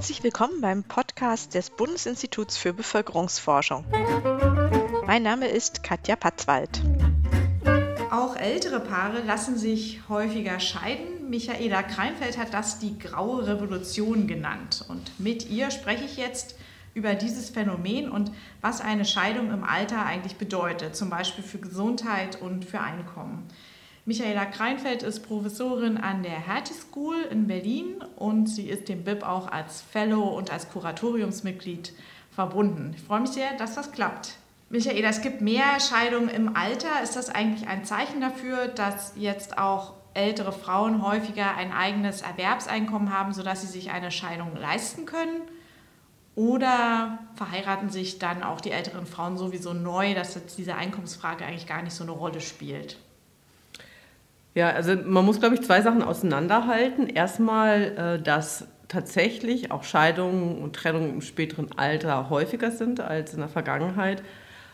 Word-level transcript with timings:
Herzlich 0.00 0.24
willkommen 0.24 0.62
beim 0.62 0.82
Podcast 0.82 1.52
des 1.52 1.68
Bundesinstituts 1.68 2.56
für 2.56 2.72
Bevölkerungsforschung. 2.72 3.84
Mein 5.06 5.22
Name 5.22 5.46
ist 5.46 5.82
Katja 5.82 6.16
Patzwald. 6.16 6.80
Auch 8.10 8.34
ältere 8.34 8.80
Paare 8.80 9.20
lassen 9.20 9.58
sich 9.58 10.00
häufiger 10.08 10.58
scheiden. 10.58 11.28
Michaela 11.28 11.82
Kreinfeld 11.82 12.38
hat 12.38 12.54
das 12.54 12.78
die 12.78 12.98
graue 12.98 13.46
Revolution 13.46 14.26
genannt. 14.26 14.86
Und 14.88 15.20
mit 15.20 15.50
ihr 15.50 15.70
spreche 15.70 16.06
ich 16.06 16.16
jetzt 16.16 16.54
über 16.94 17.14
dieses 17.14 17.50
Phänomen 17.50 18.10
und 18.10 18.32
was 18.62 18.80
eine 18.80 19.04
Scheidung 19.04 19.50
im 19.50 19.64
Alter 19.64 20.06
eigentlich 20.06 20.36
bedeutet, 20.36 20.96
zum 20.96 21.10
Beispiel 21.10 21.44
für 21.44 21.58
Gesundheit 21.58 22.40
und 22.40 22.64
für 22.64 22.80
Einkommen. 22.80 23.46
Michaela 24.06 24.46
Kreinfeld 24.46 25.02
ist 25.02 25.20
Professorin 25.20 25.98
an 25.98 26.22
der 26.22 26.32
Hertie 26.32 26.72
School 26.72 27.16
in 27.30 27.46
Berlin 27.46 28.02
und 28.16 28.46
sie 28.46 28.68
ist 28.68 28.88
dem 28.88 29.04
BIP 29.04 29.22
auch 29.22 29.52
als 29.52 29.82
Fellow 29.82 30.22
und 30.22 30.50
als 30.50 30.70
Kuratoriumsmitglied 30.70 31.92
verbunden. 32.30 32.94
Ich 32.96 33.02
freue 33.02 33.20
mich 33.20 33.30
sehr, 33.30 33.54
dass 33.58 33.74
das 33.74 33.92
klappt. 33.92 34.36
Michaela, 34.70 35.08
es 35.08 35.20
gibt 35.20 35.42
mehr 35.42 35.80
Scheidungen 35.80 36.30
im 36.30 36.56
Alter. 36.56 37.02
Ist 37.02 37.16
das 37.16 37.28
eigentlich 37.28 37.68
ein 37.68 37.84
Zeichen 37.84 38.20
dafür, 38.20 38.68
dass 38.68 39.12
jetzt 39.16 39.58
auch 39.58 39.94
ältere 40.14 40.52
Frauen 40.52 41.02
häufiger 41.02 41.56
ein 41.56 41.72
eigenes 41.72 42.22
Erwerbseinkommen 42.22 43.12
haben, 43.12 43.34
sodass 43.34 43.60
sie 43.60 43.66
sich 43.66 43.90
eine 43.90 44.10
Scheidung 44.10 44.56
leisten 44.56 45.04
können? 45.04 45.42
Oder 46.36 47.18
verheiraten 47.34 47.90
sich 47.90 48.18
dann 48.18 48.42
auch 48.42 48.62
die 48.62 48.70
älteren 48.70 49.06
Frauen 49.06 49.36
sowieso 49.36 49.74
neu, 49.74 50.14
dass 50.14 50.34
jetzt 50.34 50.56
diese 50.56 50.74
Einkommensfrage 50.74 51.44
eigentlich 51.44 51.66
gar 51.66 51.82
nicht 51.82 51.92
so 51.92 52.04
eine 52.04 52.12
Rolle 52.12 52.40
spielt? 52.40 52.96
Ja, 54.54 54.70
also 54.70 54.96
man 55.04 55.24
muss, 55.24 55.38
glaube 55.38 55.54
ich, 55.54 55.62
zwei 55.62 55.80
Sachen 55.80 56.02
auseinanderhalten. 56.02 57.06
Erstmal, 57.06 58.18
äh, 58.18 58.22
dass 58.22 58.66
tatsächlich 58.88 59.70
auch 59.70 59.84
Scheidungen 59.84 60.58
und 60.58 60.74
Trennungen 60.74 61.10
im 61.10 61.20
späteren 61.20 61.68
Alter 61.76 62.28
häufiger 62.28 62.72
sind 62.72 63.00
als 63.00 63.32
in 63.32 63.40
der 63.40 63.48
Vergangenheit. 63.48 64.22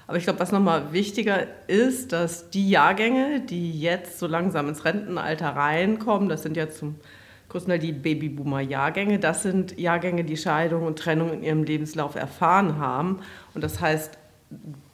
Aber 0.06 0.16
ich 0.16 0.24
glaube, 0.24 0.41
was 0.41 0.52
nochmal 0.52 0.92
wichtiger 0.92 1.47
ist, 1.66 2.12
dass 2.12 2.48
die 2.50 2.70
Jahrgänge, 2.70 3.41
die 3.41 3.78
jetzt 3.78 4.19
so 4.19 4.27
langsam 4.27 4.69
ins 4.69 4.84
Rentenalter 4.84 5.48
reinkommen, 5.48 6.28
das 6.28 6.42
sind 6.42 6.56
ja 6.56 6.70
zum 6.70 6.94
größten 7.48 7.70
Teil 7.70 7.78
die 7.78 7.92
Babyboomer-Jahrgänge, 7.92 9.19
das 9.19 9.42
sind 9.42 9.78
Jahrgänge, 9.78 10.24
die 10.24 10.36
Scheidung 10.36 10.84
und 10.84 10.98
Trennung 10.98 11.32
in 11.32 11.42
ihrem 11.42 11.64
Lebenslauf 11.64 12.14
erfahren 12.14 12.78
haben. 12.78 13.20
Und 13.54 13.62
das 13.62 13.80
heißt, 13.80 14.16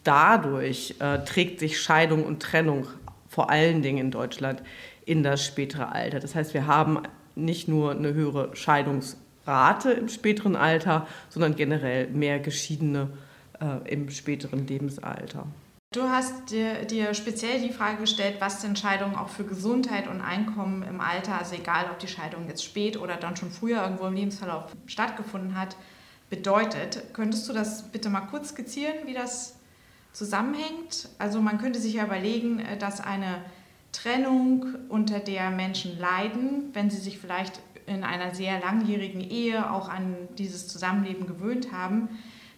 dadurch 0.03 0.97
äh, 0.99 1.19
trägt 1.25 1.61
sich 1.61 1.81
Scheidung 1.81 2.25
und 2.25 2.41
Trennung 2.41 2.87
vor 3.33 3.49
allen 3.49 3.81
Dingen 3.81 3.99
in 3.99 4.11
Deutschland 4.11 4.63
in 5.07 5.23
das 5.23 5.45
spätere 5.45 5.91
Alter. 5.91 6.21
Das 6.21 6.35
heißt, 6.35 6.53
wir 6.53 6.67
haben 6.67 7.03
nicht 7.35 7.67
nur 7.67 7.93
eine 7.93 8.13
höhere 8.13 8.55
Scheidungsrate 8.55 9.91
im 9.93 10.11
späteren 10.11 10.55
Alter, 10.55 11.07
sondern 11.31 11.57
generell 11.57 12.09
mehr 12.09 12.41
Geschiedene 12.41 13.09
äh, 13.59 13.91
im 13.91 14.11
späteren 14.11 14.67
Lebensalter. 14.67 15.47
Du 15.95 16.03
hast 16.03 16.51
dir, 16.51 16.85
dir, 16.85 17.15
speziell 17.15 17.61
die 17.61 17.73
Frage 17.73 17.99
gestellt, 17.99 18.37
was 18.39 18.61
denn 18.61 18.77
Scheidung 18.77 19.17
auch 19.17 19.29
für 19.29 19.45
Gesundheit 19.45 20.09
und 20.09 20.21
Einkommen 20.21 20.83
im 20.83 21.01
Alter, 21.01 21.39
also 21.39 21.55
egal 21.55 21.87
ob 21.91 21.99
die 22.01 22.09
Scheidung 22.09 22.49
jetzt 22.49 22.65
spät 22.65 22.99
oder 22.99 23.17
dann 23.17 23.37
schon 23.37 23.51
früher 23.51 23.83
irgendwo 23.83 24.07
im 24.07 24.15
Lebensverlauf 24.15 24.65
stattgefunden 24.87 25.59
hat, 25.59 25.77
bedeutet. 26.29 27.03
Könntest 27.15 27.49
du 27.49 27.55
das 27.55 27.91
bitte 27.93 28.11
mal 28.11 28.23
kurz 28.23 28.51
skizzieren, 28.51 29.07
wie 29.07 29.15
das 29.15 29.57
zusammenhängt? 30.13 31.09
Also 31.19 31.41
man 31.41 31.59
könnte 31.59 31.81
sich 31.81 31.95
ja 31.95 32.05
überlegen, 32.05 32.61
äh, 32.61 32.77
dass 32.77 33.01
eine 33.01 33.43
Trennung, 33.93 34.75
unter 34.89 35.21
der 35.21 35.51
Menschen 35.51 35.99
leiden, 35.99 36.71
wenn 36.73 36.91
sie 36.91 36.97
sich 36.97 37.19
vielleicht 37.19 37.61
in 37.87 38.05
einer 38.05 38.35
sehr 38.35 38.61
langjährigen 38.61 39.21
Ehe 39.21 39.71
auch 39.71 39.89
an 39.89 40.17
dieses 40.39 40.69
Zusammenleben 40.69 41.27
gewöhnt 41.27 41.73
haben, 41.73 42.09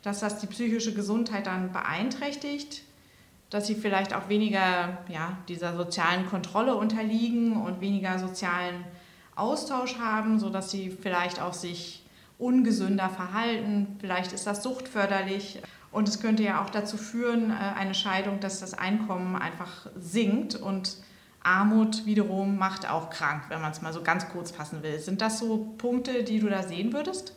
dass 0.03 0.21
das 0.21 0.39
die 0.39 0.47
psychische 0.47 0.95
Gesundheit 0.95 1.47
dann 1.47 1.73
beeinträchtigt, 1.73 2.83
dass 3.51 3.67
sie 3.67 3.75
vielleicht 3.75 4.15
auch 4.15 4.29
weniger 4.29 4.99
ja, 5.09 5.39
dieser 5.49 5.77
sozialen 5.77 6.27
Kontrolle 6.27 6.77
unterliegen 6.77 7.57
und 7.57 7.81
weniger 7.81 8.19
sozialen 8.19 8.85
Austausch 9.35 9.99
haben, 9.99 10.39
sodass 10.39 10.71
sie 10.71 10.91
vielleicht 10.91 11.41
auch 11.41 11.55
sich 11.55 12.05
ungesünder 12.39 13.09
verhalten. 13.09 13.97
Vielleicht 14.01 14.33
ist 14.33 14.47
das 14.47 14.63
suchtförderlich. 14.63 15.61
Und 15.95 16.09
es 16.09 16.21
könnte 16.21 16.43
ja 16.43 16.61
auch 16.61 16.71
dazu 16.71 16.97
führen, 16.97 17.51
äh, 17.51 17.79
eine 17.79 17.95
Scheidung, 17.95 18.41
dass 18.41 18.59
das 18.59 18.75
Einkommen 18.75 19.37
einfach 19.37 19.87
sinkt 19.97 20.57
und 20.57 20.97
Armut 21.45 22.05
wiederum 22.05 22.59
macht 22.59 22.91
auch 22.91 23.11
krank, 23.11 23.45
wenn 23.49 23.61
man 23.61 23.71
es 23.71 23.81
mal 23.81 23.93
so 23.93 24.03
ganz 24.03 24.29
kurz 24.31 24.51
fassen 24.51 24.83
will. 24.83 24.99
Sind 24.99 25.21
das 25.21 25.39
so 25.39 25.73
Punkte, 25.79 26.25
die 26.25 26.41
du 26.41 26.49
da 26.49 26.65
sehen 26.65 26.93
würdest? 26.93 27.37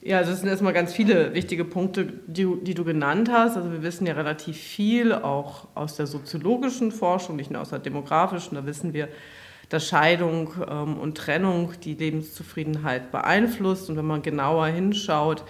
Ja, 0.00 0.18
also 0.18 0.32
es 0.32 0.40
sind 0.40 0.48
erstmal 0.48 0.72
ganz 0.72 0.92
viele 0.94 1.32
wichtige 1.34 1.64
Punkte, 1.64 2.12
die, 2.26 2.46
die, 2.62 2.74
du 2.74 2.84
genannt 2.84 3.30
hast. 3.30 3.56
Also 3.56 3.70
wir 3.70 3.82
wissen 3.82 4.04
ja 4.06 4.14
relativ 4.14 4.56
viel 4.56 5.12
auch 5.12 5.68
aus 5.76 5.94
der 5.94 6.08
soziologischen 6.08 6.90
Forschung, 6.90 7.36
nicht 7.36 7.52
nur 7.52 7.60
aus 7.60 7.70
der 7.70 7.78
demografischen. 7.78 8.56
Da 8.56 8.66
wissen 8.66 8.94
wir, 8.94 9.08
dass 9.68 9.86
Scheidung 9.86 10.52
ähm, 10.68 10.96
und 10.96 11.16
Trennung 11.16 11.72
die 11.84 11.94
Lebenszufriedenheit 11.94 13.12
beeinflusst. 13.12 13.90
Und 13.90 13.96
wenn 13.96 14.06
man 14.06 14.22
genauer 14.22 14.66
hinschaut, 14.66 15.44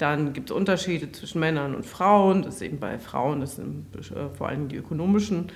dann 0.00 0.32
gibt 0.32 0.50
es 0.50 0.56
Unterschiede 0.56 1.12
zwischen 1.12 1.40
Männern 1.40 1.74
und 1.74 1.84
Frauen. 1.84 2.42
Das 2.42 2.56
ist 2.56 2.62
eben 2.62 2.78
bei 2.78 2.98
Frauen, 2.98 3.40
das 3.40 3.56
sind 3.56 3.86
äh, 3.96 4.34
vor 4.34 4.48
allem 4.48 4.68
die 4.68 4.76
ökonomischen 4.76 5.52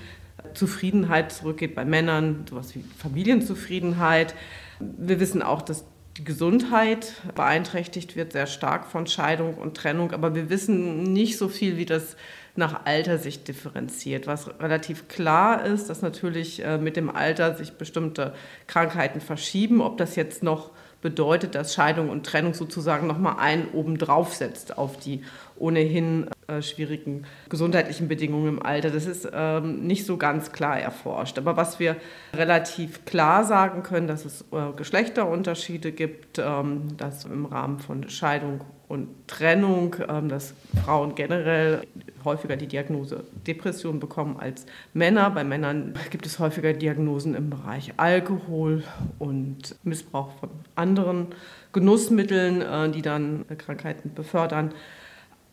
Zufriedenheit 0.53 1.33
zurückgeht, 1.33 1.75
bei 1.75 1.85
Männern 1.85 2.45
sowas 2.49 2.75
wie 2.75 2.85
Familienzufriedenheit. 2.99 4.35
Wir 4.81 5.21
wissen 5.21 5.43
auch, 5.43 5.63
dass 5.63 5.85
die 6.17 6.25
Gesundheit 6.25 7.13
beeinträchtigt 7.35 8.15
wird 8.15 8.33
sehr 8.33 8.47
stark 8.47 8.87
von 8.87 9.07
Scheidung 9.07 9.55
und 9.55 9.77
Trennung, 9.77 10.13
aber 10.13 10.35
wir 10.35 10.49
wissen 10.49 11.03
nicht 11.03 11.39
so 11.39 11.49
viel, 11.49 11.77
wie 11.77 11.87
das 11.87 12.17
nach 12.57 12.87
Alter 12.87 13.19
sich 13.19 13.43
differenziert. 13.43 14.27
Was 14.27 14.49
relativ 14.61 15.09
klar 15.09 15.65
ist, 15.65 15.91
dass 15.91 16.03
natürlich 16.03 16.65
äh, 16.65 16.79
mit 16.79 16.97
dem 16.97 17.11
Alter 17.11 17.57
sich 17.57 17.73
bestimmte 17.73 18.33
Krankheiten 18.69 19.21
verschieben. 19.21 19.81
Ob 19.81 19.97
das 19.97 20.15
jetzt 20.15 20.45
noch 20.45 20.71
bedeutet, 21.05 21.55
dass 21.55 21.75
Scheidung 21.75 22.09
und 22.09 22.25
Trennung 22.25 22.55
sozusagen 22.55 23.07
nochmal 23.07 23.37
einen 23.39 23.69
oben 23.73 23.99
drauf 23.99 24.35
setzt 24.35 24.79
auf 24.79 24.97
die 24.97 25.23
ohnehin 25.57 26.29
äh, 26.47 26.63
schwierigen 26.63 27.25
gesundheitlichen 27.49 28.09
Bedingungen 28.09 28.49
im 28.49 28.63
Alter. 28.63 28.91
Das 28.91 29.07
ist 29.07 29.29
ähm, 29.33 29.87
nicht 29.87 30.05
so 30.05 30.17
ganz 30.17 30.53
klar 30.53 30.79
erforscht. 30.79 31.39
Aber 31.39 31.57
was 31.57 31.79
wir 31.79 31.97
relativ 32.35 33.05
klar 33.05 33.45
sagen 33.45 33.83
können, 33.83 34.07
dass 34.07 34.25
es 34.25 34.43
äh, 34.53 34.73
Geschlechterunterschiede 34.77 35.93
gibt, 35.93 36.39
ähm, 36.39 36.97
dass 36.97 37.25
im 37.25 37.47
Rahmen 37.47 37.79
von 37.79 38.09
Scheidung 38.09 38.61
und 38.89 39.09
Trennung, 39.27 39.97
ähm, 40.09 40.29
dass 40.29 40.55
Frauen 40.85 41.15
generell 41.15 41.83
häufiger 42.25 42.57
die 42.57 42.67
Diagnose 42.67 43.25
Depression 43.47 44.01
bekommen 44.01 44.37
als 44.39 44.67
Männer. 44.93 45.31
Bei 45.31 45.45
Männern 45.45 45.95
gibt 46.11 46.27
es 46.27 46.39
häufiger 46.39 46.73
Diagnosen 46.73 47.35
im 47.35 47.51
Bereich 47.51 47.93
Alkohol 47.97 48.85
und 49.19 49.77
Missbrauch 49.85 50.31
von 50.41 50.51
anderen 50.75 51.29
Genussmitteln, 51.73 52.63
äh, 52.63 52.91
die 52.91 53.03
dann 53.03 53.45
Krankheiten 53.59 54.13
befördern. 54.15 54.73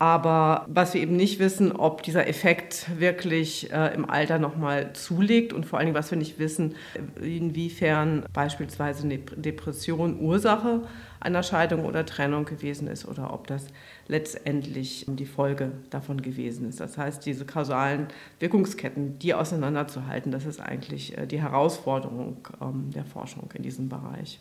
Aber 0.01 0.66
was 0.67 0.95
wir 0.95 1.01
eben 1.01 1.16
nicht 1.16 1.38
wissen, 1.38 1.72
ob 1.72 2.01
dieser 2.01 2.28
Effekt 2.28 3.00
wirklich 3.00 3.72
äh, 3.72 3.94
im 3.94 4.09
Alter 4.09 4.39
nochmal 4.39 4.94
zulegt 4.94 5.53
und 5.53 5.63
vor 5.63 5.78
allen 5.78 5.85
Dingen, 5.85 5.95
was 5.95 6.09
wir 6.09 6.17
nicht 6.17 6.39
wissen, 6.39 6.73
inwiefern 7.22 8.25
beispielsweise 8.34 9.03
eine 9.03 9.19
Depression 9.19 10.19
Ursache 10.19 10.81
einer 11.19 11.44
Scheidung 11.44 11.85
oder 11.85 12.03
Trennung 12.03 12.45
gewesen 12.45 12.88
ist 12.88 13.07
oder 13.07 13.31
ob 13.31 13.45
das 13.45 13.67
letztendlich 14.07 15.06
die 15.07 15.28
Folge 15.28 15.72
davon 15.91 16.23
gewesen 16.23 16.67
ist. 16.67 16.79
Das 16.79 16.97
heißt, 16.97 17.23
diese 17.23 17.45
kausalen 17.45 18.07
Wirkungsketten, 18.40 19.19
die 19.19 19.35
auseinanderzuhalten, 19.35 20.31
das 20.31 20.47
ist 20.47 20.61
eigentlich 20.61 21.16
äh, 21.16 21.28
die 21.28 21.40
Herausforderung 21.40 22.47
ähm, 22.59 22.90
der 22.90 23.06
Forschung 23.06 23.51
in 23.53 23.61
diesem 23.61 23.88
Bereich. 23.88 24.40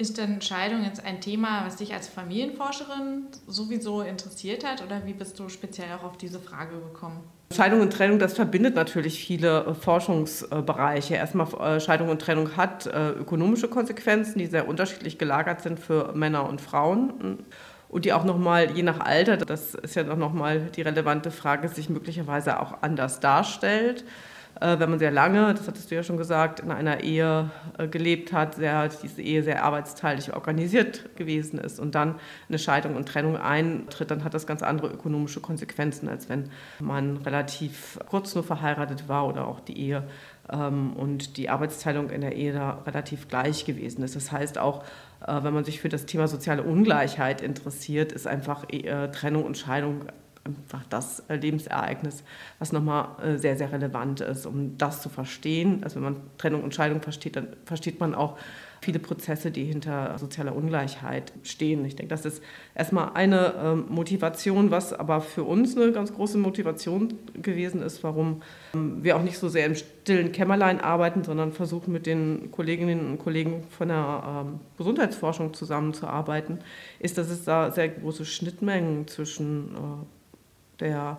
Ist 0.00 0.16
denn 0.16 0.40
Scheidung 0.40 0.82
jetzt 0.82 1.04
ein 1.04 1.20
Thema, 1.20 1.66
was 1.66 1.76
dich 1.76 1.92
als 1.92 2.08
Familienforscherin 2.08 3.26
sowieso 3.46 4.00
interessiert 4.00 4.64
hat 4.64 4.82
oder 4.82 5.04
wie 5.04 5.12
bist 5.12 5.38
du 5.38 5.50
speziell 5.50 5.88
auch 5.92 6.04
auf 6.04 6.16
diese 6.16 6.40
Frage 6.40 6.76
gekommen? 6.76 7.20
Scheidung 7.54 7.82
und 7.82 7.92
Trennung, 7.92 8.18
das 8.18 8.32
verbindet 8.32 8.74
natürlich 8.74 9.22
viele 9.22 9.66
äh, 9.66 9.74
Forschungsbereiche. 9.74 11.16
Erstmal, 11.16 11.76
äh, 11.76 11.80
Scheidung 11.80 12.08
und 12.08 12.22
Trennung 12.22 12.56
hat 12.56 12.86
äh, 12.86 13.10
ökonomische 13.10 13.68
Konsequenzen, 13.68 14.38
die 14.38 14.46
sehr 14.46 14.66
unterschiedlich 14.68 15.18
gelagert 15.18 15.60
sind 15.60 15.78
für 15.78 16.14
Männer 16.14 16.48
und 16.48 16.62
Frauen 16.62 17.44
und 17.90 18.06
die 18.06 18.14
auch 18.14 18.24
nochmal, 18.24 18.70
je 18.70 18.82
nach 18.82 19.00
Alter, 19.00 19.36
das 19.36 19.74
ist 19.74 19.96
ja 19.96 20.04
nochmal 20.04 20.70
die 20.74 20.80
relevante 20.80 21.30
Frage, 21.30 21.68
sich 21.68 21.90
möglicherweise 21.90 22.58
auch 22.58 22.80
anders 22.80 23.20
darstellt. 23.20 24.06
Äh, 24.60 24.78
wenn 24.78 24.90
man 24.90 24.98
sehr 24.98 25.10
lange, 25.10 25.54
das 25.54 25.66
hattest 25.66 25.90
du 25.90 25.94
ja 25.94 26.02
schon 26.02 26.16
gesagt, 26.16 26.60
in 26.60 26.70
einer 26.70 27.00
Ehe 27.00 27.50
äh, 27.78 27.88
gelebt 27.88 28.32
hat, 28.32 28.56
sehr, 28.56 28.88
diese 28.88 29.22
Ehe 29.22 29.42
sehr 29.42 29.64
arbeitsteilig 29.64 30.34
organisiert 30.34 31.16
gewesen 31.16 31.58
ist 31.58 31.78
und 31.78 31.94
dann 31.94 32.16
eine 32.48 32.58
Scheidung 32.58 32.96
und 32.96 33.08
Trennung 33.08 33.36
eintritt, 33.36 34.10
dann 34.10 34.24
hat 34.24 34.34
das 34.34 34.46
ganz 34.46 34.62
andere 34.62 34.88
ökonomische 34.88 35.40
Konsequenzen, 35.40 36.08
als 36.08 36.28
wenn 36.28 36.50
man 36.78 37.18
relativ 37.18 37.98
kurz 38.08 38.34
nur 38.34 38.44
verheiratet 38.44 39.08
war 39.08 39.26
oder 39.26 39.46
auch 39.46 39.60
die 39.60 39.78
Ehe 39.78 40.04
ähm, 40.52 40.92
und 40.94 41.36
die 41.36 41.48
Arbeitsteilung 41.48 42.10
in 42.10 42.20
der 42.20 42.36
Ehe 42.36 42.52
da 42.52 42.82
relativ 42.86 43.28
gleich 43.28 43.64
gewesen 43.64 44.02
ist. 44.02 44.16
Das 44.16 44.30
heißt 44.30 44.58
auch, 44.58 44.84
äh, 45.26 45.42
wenn 45.42 45.54
man 45.54 45.64
sich 45.64 45.80
für 45.80 45.88
das 45.88 46.06
Thema 46.06 46.28
soziale 46.28 46.64
Ungleichheit 46.64 47.40
interessiert, 47.40 48.12
ist 48.12 48.26
einfach 48.26 48.66
Trennung 49.12 49.44
und 49.44 49.56
Scheidung 49.56 50.02
einfach 50.44 50.84
das 50.88 51.22
Lebensereignis, 51.28 52.24
was 52.58 52.72
nochmal 52.72 53.38
sehr, 53.38 53.56
sehr 53.56 53.72
relevant 53.72 54.20
ist, 54.20 54.46
um 54.46 54.78
das 54.78 55.02
zu 55.02 55.08
verstehen. 55.08 55.84
Also 55.84 55.96
wenn 55.96 56.02
man 56.02 56.16
Trennung 56.38 56.64
und 56.64 56.74
Scheidung 56.74 57.02
versteht, 57.02 57.36
dann 57.36 57.48
versteht 57.64 58.00
man 58.00 58.14
auch, 58.14 58.36
viele 58.80 58.98
Prozesse, 58.98 59.50
die 59.50 59.64
hinter 59.64 60.18
sozialer 60.18 60.54
Ungleichheit 60.54 61.32
stehen. 61.42 61.84
Ich 61.84 61.96
denke, 61.96 62.10
das 62.10 62.24
ist 62.24 62.42
erstmal 62.74 63.12
eine 63.14 63.54
ähm, 63.62 63.84
Motivation, 63.88 64.70
was 64.70 64.92
aber 64.92 65.20
für 65.20 65.44
uns 65.44 65.76
eine 65.76 65.92
ganz 65.92 66.12
große 66.14 66.38
Motivation 66.38 67.14
gewesen 67.34 67.82
ist, 67.82 68.02
warum 68.02 68.42
ähm, 68.74 69.04
wir 69.04 69.16
auch 69.16 69.22
nicht 69.22 69.38
so 69.38 69.48
sehr 69.48 69.66
im 69.66 69.74
stillen 69.74 70.32
Kämmerlein 70.32 70.80
arbeiten, 70.80 71.24
sondern 71.24 71.52
versuchen 71.52 71.92
mit 71.92 72.06
den 72.06 72.50
Kolleginnen 72.50 73.12
und 73.12 73.18
Kollegen 73.18 73.64
von 73.68 73.88
der 73.88 74.44
ähm, 74.46 74.60
Gesundheitsforschung 74.78 75.52
zusammenzuarbeiten, 75.52 76.60
ist, 76.98 77.18
dass 77.18 77.28
es 77.28 77.44
da 77.44 77.70
sehr 77.70 77.88
große 77.88 78.24
Schnittmengen 78.24 79.06
zwischen 79.08 79.74
äh, 79.74 80.19
der 80.80 81.18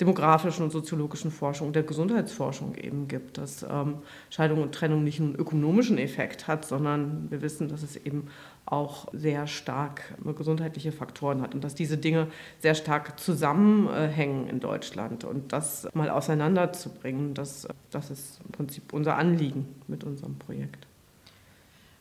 demografischen 0.00 0.64
und 0.64 0.70
soziologischen 0.70 1.30
Forschung, 1.30 1.72
der 1.72 1.82
Gesundheitsforschung 1.82 2.76
eben 2.76 3.08
gibt, 3.08 3.38
dass 3.38 3.64
ähm, 3.68 3.96
Scheidung 4.30 4.62
und 4.62 4.72
Trennung 4.72 5.02
nicht 5.02 5.20
einen 5.20 5.34
ökonomischen 5.34 5.98
Effekt 5.98 6.46
hat, 6.46 6.64
sondern 6.64 7.30
wir 7.30 7.42
wissen, 7.42 7.68
dass 7.68 7.82
es 7.82 7.96
eben 7.96 8.28
auch 8.64 9.08
sehr 9.12 9.46
stark 9.46 10.14
gesundheitliche 10.36 10.92
Faktoren 10.92 11.42
hat 11.42 11.54
und 11.54 11.64
dass 11.64 11.74
diese 11.74 11.96
Dinge 11.96 12.28
sehr 12.60 12.74
stark 12.74 13.18
zusammenhängen 13.18 14.46
in 14.46 14.60
Deutschland. 14.60 15.24
Und 15.24 15.52
das 15.52 15.88
mal 15.94 16.10
auseinanderzubringen, 16.10 17.34
das, 17.34 17.66
das 17.90 18.10
ist 18.10 18.40
im 18.44 18.52
Prinzip 18.52 18.92
unser 18.92 19.16
Anliegen 19.16 19.66
mit 19.88 20.04
unserem 20.04 20.38
Projekt. 20.38 20.86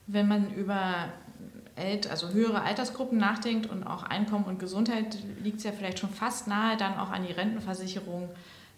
Wenn 0.08 0.28
man 0.28 0.54
über 0.54 1.10
also 2.10 2.30
höhere 2.30 2.62
Altersgruppen 2.62 3.18
nachdenkt 3.18 3.70
und 3.70 3.86
auch 3.86 4.04
Einkommen 4.04 4.46
und 4.46 4.60
Gesundheit, 4.60 5.18
liegt 5.44 5.58
es 5.58 5.64
ja 5.64 5.72
vielleicht 5.72 6.00
schon 6.00 6.10
fast 6.10 6.48
nahe, 6.48 6.78
dann 6.78 6.98
auch 6.98 7.12
an 7.12 7.26
die 7.26 7.34
Rentenversicherung 7.34 8.30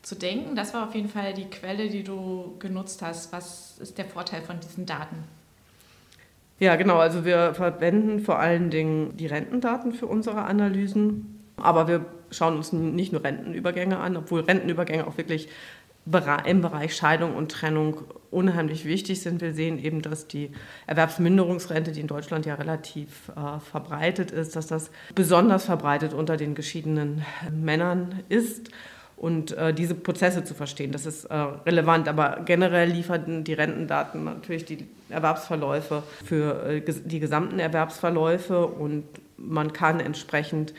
zu 0.02 0.16
denken. 0.16 0.56
Das 0.56 0.74
war 0.74 0.88
auf 0.88 0.96
jeden 0.96 1.10
Fall 1.10 1.34
die 1.34 1.46
Quelle, 1.46 1.90
die 1.90 2.04
du 2.04 2.56
genutzt 2.60 3.02
hast. 3.02 3.32
Was 3.34 3.78
ist 3.80 3.98
der 3.98 4.06
Vorteil 4.06 4.42
von 4.42 4.60
diesen 4.60 4.86
Daten? 4.86 5.18
Ja, 6.60 6.76
genau. 6.76 6.98
Also 6.98 7.26
wir 7.26 7.54
verwenden 7.54 8.20
vor 8.20 8.40
allen 8.40 8.70
Dingen 8.70 9.16
die 9.18 9.28
Rentendaten 9.28 9.94
für 9.94 10.08
unsere 10.08 10.44
Analysen. 10.44 11.40
Aber 11.58 11.88
wir 11.88 12.06
schauen 12.32 12.58
uns 12.58 12.74
nicht 12.74 13.12
nur 13.12 13.24
Rentenübergänge 13.24 13.98
an, 13.98 14.18
obwohl 14.18 14.42
Rentenübergänge 14.42 15.08
auch 15.08 15.18
wirklich 15.18 15.50
im 16.46 16.62
Bereich 16.62 16.96
Scheidung 16.96 17.36
und 17.36 17.52
Trennung 17.52 18.02
unheimlich 18.32 18.86
wichtig 18.86 19.22
sind. 19.22 19.42
Wir 19.42 19.54
sehen 19.54 19.84
eben, 19.84 20.02
dass 20.02 20.28
die 20.28 20.52
Erwerbsminderungsrente, 20.88 21.92
die 21.92 22.02
in 22.02 22.08
Deutschland 22.08 22.46
ja 22.46 22.56
relativ 22.56 23.30
äh, 23.30 23.60
verbreitet 23.60 24.32
ist, 24.32 24.56
dass 24.56 24.68
das 24.68 24.92
besonders 25.16 25.66
verbreitet 25.66 26.14
unter 26.14 26.38
den 26.38 26.56
geschiedenen 26.56 27.26
Männern 27.52 28.24
ist. 28.30 28.70
Und 29.20 29.52
äh, 29.52 29.74
diese 29.74 29.96
Prozesse 29.96 30.46
zu 30.46 30.54
verstehen, 30.54 30.94
das 30.94 31.06
ist 31.06 31.26
äh, 31.26 31.36
relevant. 31.36 32.08
Aber 32.08 32.40
generell 32.46 32.90
liefern 32.90 33.44
die 33.44 33.54
Rentendaten 33.54 34.24
natürlich 34.24 34.64
die 34.64 34.88
Erwerbsverläufe 35.10 36.04
für 36.24 36.64
äh, 36.66 36.82
die 36.82 37.20
gesamten 37.20 37.60
Erwerbsverläufe 37.60 38.66
und 38.66 39.04
man 39.36 39.74
kann 39.74 40.00
entsprechend 40.00 40.74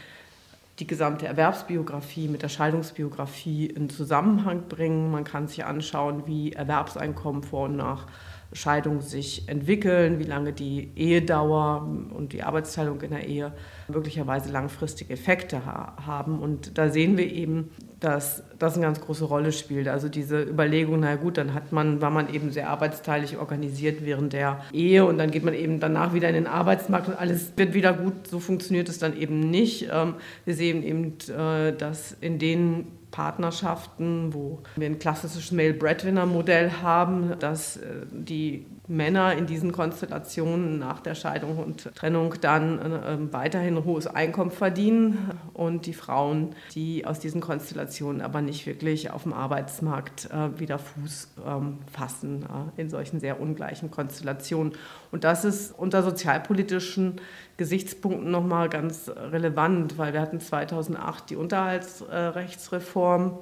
die 0.80 0.86
gesamte 0.86 1.26
Erwerbsbiografie 1.26 2.28
mit 2.28 2.42
der 2.42 2.48
Scheidungsbiografie 2.48 3.66
in 3.66 3.90
Zusammenhang 3.90 4.68
bringen. 4.68 5.10
Man 5.10 5.24
kann 5.24 5.46
sich 5.46 5.64
anschauen, 5.64 6.26
wie 6.26 6.52
Erwerbseinkommen 6.52 7.42
vor 7.42 7.66
und 7.66 7.76
nach 7.76 8.06
Scheidung 8.52 9.00
sich 9.00 9.48
entwickeln, 9.48 10.18
wie 10.18 10.24
lange 10.24 10.52
die 10.52 10.90
Ehedauer 10.96 11.86
und 12.14 12.32
die 12.32 12.42
Arbeitsteilung 12.42 13.00
in 13.00 13.10
der 13.10 13.26
Ehe 13.26 13.52
möglicherweise 13.88 14.50
langfristige 14.50 15.12
Effekte 15.12 15.64
ha 15.64 15.96
haben. 16.04 16.40
Und 16.40 16.76
da 16.76 16.88
sehen 16.88 17.16
wir 17.16 17.30
eben, 17.30 17.70
dass 18.00 18.42
das 18.58 18.74
eine 18.74 18.86
ganz 18.86 19.00
große 19.00 19.24
Rolle 19.24 19.52
spielt. 19.52 19.86
Also 19.86 20.08
diese 20.08 20.42
Überlegung, 20.42 21.00
na 21.00 21.16
gut, 21.16 21.36
dann 21.36 21.54
hat 21.54 21.70
man, 21.70 22.00
war 22.00 22.10
man 22.10 22.32
eben 22.32 22.50
sehr 22.50 22.70
arbeitsteilig 22.70 23.36
organisiert 23.36 24.04
während 24.04 24.32
der 24.32 24.64
Ehe 24.72 25.04
und 25.04 25.18
dann 25.18 25.30
geht 25.30 25.44
man 25.44 25.54
eben 25.54 25.78
danach 25.80 26.14
wieder 26.14 26.28
in 26.28 26.34
den 26.34 26.46
Arbeitsmarkt 26.46 27.08
und 27.08 27.14
alles 27.14 27.52
wird 27.56 27.74
wieder 27.74 27.92
gut. 27.92 28.26
So 28.26 28.40
funktioniert 28.40 28.88
es 28.88 28.98
dann 28.98 29.16
eben 29.16 29.50
nicht. 29.50 29.88
Ähm, 29.92 30.14
wir 30.44 30.54
sehen 30.54 30.82
eben, 30.82 31.14
äh, 31.28 31.76
dass 31.76 32.16
in 32.20 32.38
den 32.38 32.86
Partnerschaften, 33.10 34.32
wo 34.34 34.62
wir 34.76 34.86
ein 34.86 34.98
klassisches 34.98 35.52
Male-Breadwinner-Modell 35.52 36.72
haben, 36.82 37.38
dass 37.38 37.76
äh, 37.76 38.06
die 38.10 38.66
Männer 38.90 39.34
in 39.34 39.46
diesen 39.46 39.70
Konstellationen 39.70 40.80
nach 40.80 40.98
der 41.00 41.14
Scheidung 41.14 41.58
und 41.58 41.94
Trennung 41.94 42.34
dann 42.40 42.80
äh, 42.80 43.32
weiterhin 43.32 43.76
ein 43.76 43.84
hohes 43.84 44.08
Einkommen 44.08 44.50
verdienen 44.50 45.30
und 45.54 45.86
die 45.86 45.94
Frauen, 45.94 46.56
die 46.74 47.06
aus 47.06 47.20
diesen 47.20 47.40
Konstellationen 47.40 48.20
aber 48.20 48.42
nicht 48.42 48.66
wirklich 48.66 49.12
auf 49.12 49.22
dem 49.22 49.32
Arbeitsmarkt 49.32 50.28
äh, 50.32 50.58
wieder 50.58 50.80
Fuß 50.80 51.28
ähm, 51.46 51.78
fassen 51.92 52.44
in 52.76 52.90
solchen 52.90 53.20
sehr 53.20 53.40
ungleichen 53.40 53.92
Konstellationen. 53.92 54.72
Und 55.12 55.22
das 55.22 55.44
ist 55.44 55.78
unter 55.78 56.02
sozialpolitischen 56.02 57.20
Gesichtspunkten 57.58 58.28
nochmal 58.30 58.68
ganz 58.68 59.08
relevant, 59.08 59.98
weil 59.98 60.12
wir 60.12 60.20
hatten 60.20 60.40
2008 60.40 61.30
die 61.30 61.36
Unterhaltsrechtsreform 61.36 63.38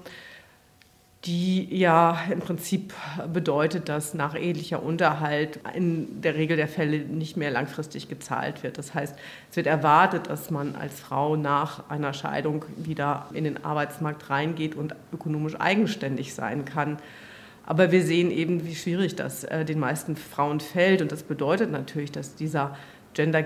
die 1.24 1.76
ja 1.76 2.16
im 2.30 2.38
Prinzip 2.38 2.94
bedeutet, 3.32 3.88
dass 3.88 4.14
nach 4.14 4.36
ähnlicher 4.36 4.82
Unterhalt 4.82 5.58
in 5.74 6.20
der 6.20 6.36
Regel 6.36 6.56
der 6.56 6.68
Fälle 6.68 7.00
nicht 7.00 7.36
mehr 7.36 7.50
langfristig 7.50 8.08
gezahlt 8.08 8.62
wird. 8.62 8.78
Das 8.78 8.94
heißt, 8.94 9.16
es 9.50 9.56
wird 9.56 9.66
erwartet, 9.66 10.28
dass 10.28 10.50
man 10.50 10.76
als 10.76 11.00
Frau 11.00 11.34
nach 11.34 11.90
einer 11.90 12.12
Scheidung 12.12 12.64
wieder 12.76 13.26
in 13.32 13.42
den 13.42 13.64
Arbeitsmarkt 13.64 14.30
reingeht 14.30 14.76
und 14.76 14.94
ökonomisch 15.12 15.56
eigenständig 15.58 16.34
sein 16.34 16.64
kann. 16.64 16.98
Aber 17.66 17.90
wir 17.90 18.02
sehen 18.02 18.30
eben, 18.30 18.64
wie 18.64 18.76
schwierig 18.76 19.16
das 19.16 19.44
äh, 19.44 19.64
den 19.64 19.78
meisten 19.80 20.16
Frauen 20.16 20.60
fällt. 20.60 21.02
Und 21.02 21.10
das 21.10 21.24
bedeutet 21.24 21.70
natürlich, 21.70 22.12
dass 22.12 22.36
dieser 22.36 22.76
Gender 23.12 23.44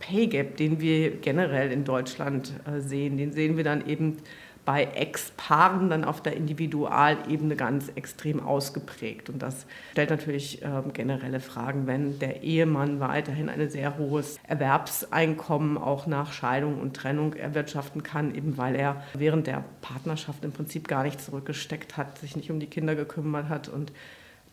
Pay 0.00 0.26
Gap, 0.26 0.56
den 0.56 0.80
wir 0.80 1.12
generell 1.12 1.70
in 1.70 1.84
Deutschland 1.84 2.52
äh, 2.66 2.80
sehen, 2.80 3.16
den 3.16 3.32
sehen 3.32 3.56
wir 3.56 3.64
dann 3.64 3.86
eben 3.86 4.18
bei 4.64 4.84
Ex-Paaren 4.84 5.90
dann 5.90 6.04
auf 6.04 6.22
der 6.22 6.36
Individualebene 6.36 7.56
ganz 7.56 7.90
extrem 7.94 8.40
ausgeprägt. 8.40 9.28
Und 9.28 9.42
das 9.42 9.66
stellt 9.92 10.10
natürlich 10.10 10.62
ähm, 10.62 10.92
generelle 10.92 11.40
Fragen, 11.40 11.86
wenn 11.86 12.18
der 12.18 12.42
Ehemann 12.42 13.00
weiterhin 13.00 13.48
ein 13.48 13.68
sehr 13.70 13.98
hohes 13.98 14.38
Erwerbseinkommen 14.46 15.78
auch 15.78 16.06
nach 16.06 16.32
Scheidung 16.32 16.80
und 16.80 16.94
Trennung 16.94 17.34
erwirtschaften 17.34 18.02
kann, 18.02 18.34
eben 18.34 18.56
weil 18.56 18.76
er 18.76 19.02
während 19.14 19.46
der 19.46 19.64
Partnerschaft 19.80 20.44
im 20.44 20.52
Prinzip 20.52 20.86
gar 20.86 21.02
nicht 21.02 21.20
zurückgesteckt 21.20 21.96
hat, 21.96 22.18
sich 22.18 22.36
nicht 22.36 22.50
um 22.50 22.60
die 22.60 22.66
Kinder 22.66 22.94
gekümmert 22.94 23.48
hat 23.48 23.68
und 23.68 23.92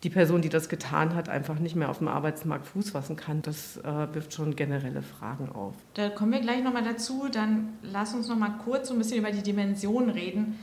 die 0.02 0.10
Person, 0.10 0.40
die 0.40 0.48
das 0.48 0.68
getan 0.68 1.14
hat, 1.14 1.28
einfach 1.28 1.58
nicht 1.58 1.76
mehr 1.76 1.90
auf 1.90 1.98
dem 1.98 2.08
Arbeitsmarkt 2.08 2.66
Fuß 2.66 2.90
fassen 2.90 3.16
kann, 3.16 3.42
das 3.42 3.76
äh, 3.78 4.14
wirft 4.14 4.32
schon 4.32 4.56
generelle 4.56 5.02
Fragen 5.02 5.50
auf. 5.50 5.74
Da 5.94 6.08
kommen 6.08 6.32
wir 6.32 6.40
gleich 6.40 6.62
nochmal 6.62 6.84
dazu. 6.84 7.28
Dann 7.30 7.74
lass 7.82 8.14
uns 8.14 8.28
nochmal 8.28 8.54
kurz 8.64 8.88
so 8.88 8.94
ein 8.94 8.98
bisschen 8.98 9.18
über 9.18 9.30
die 9.30 9.42
Dimensionen 9.42 10.10
reden. 10.10 10.58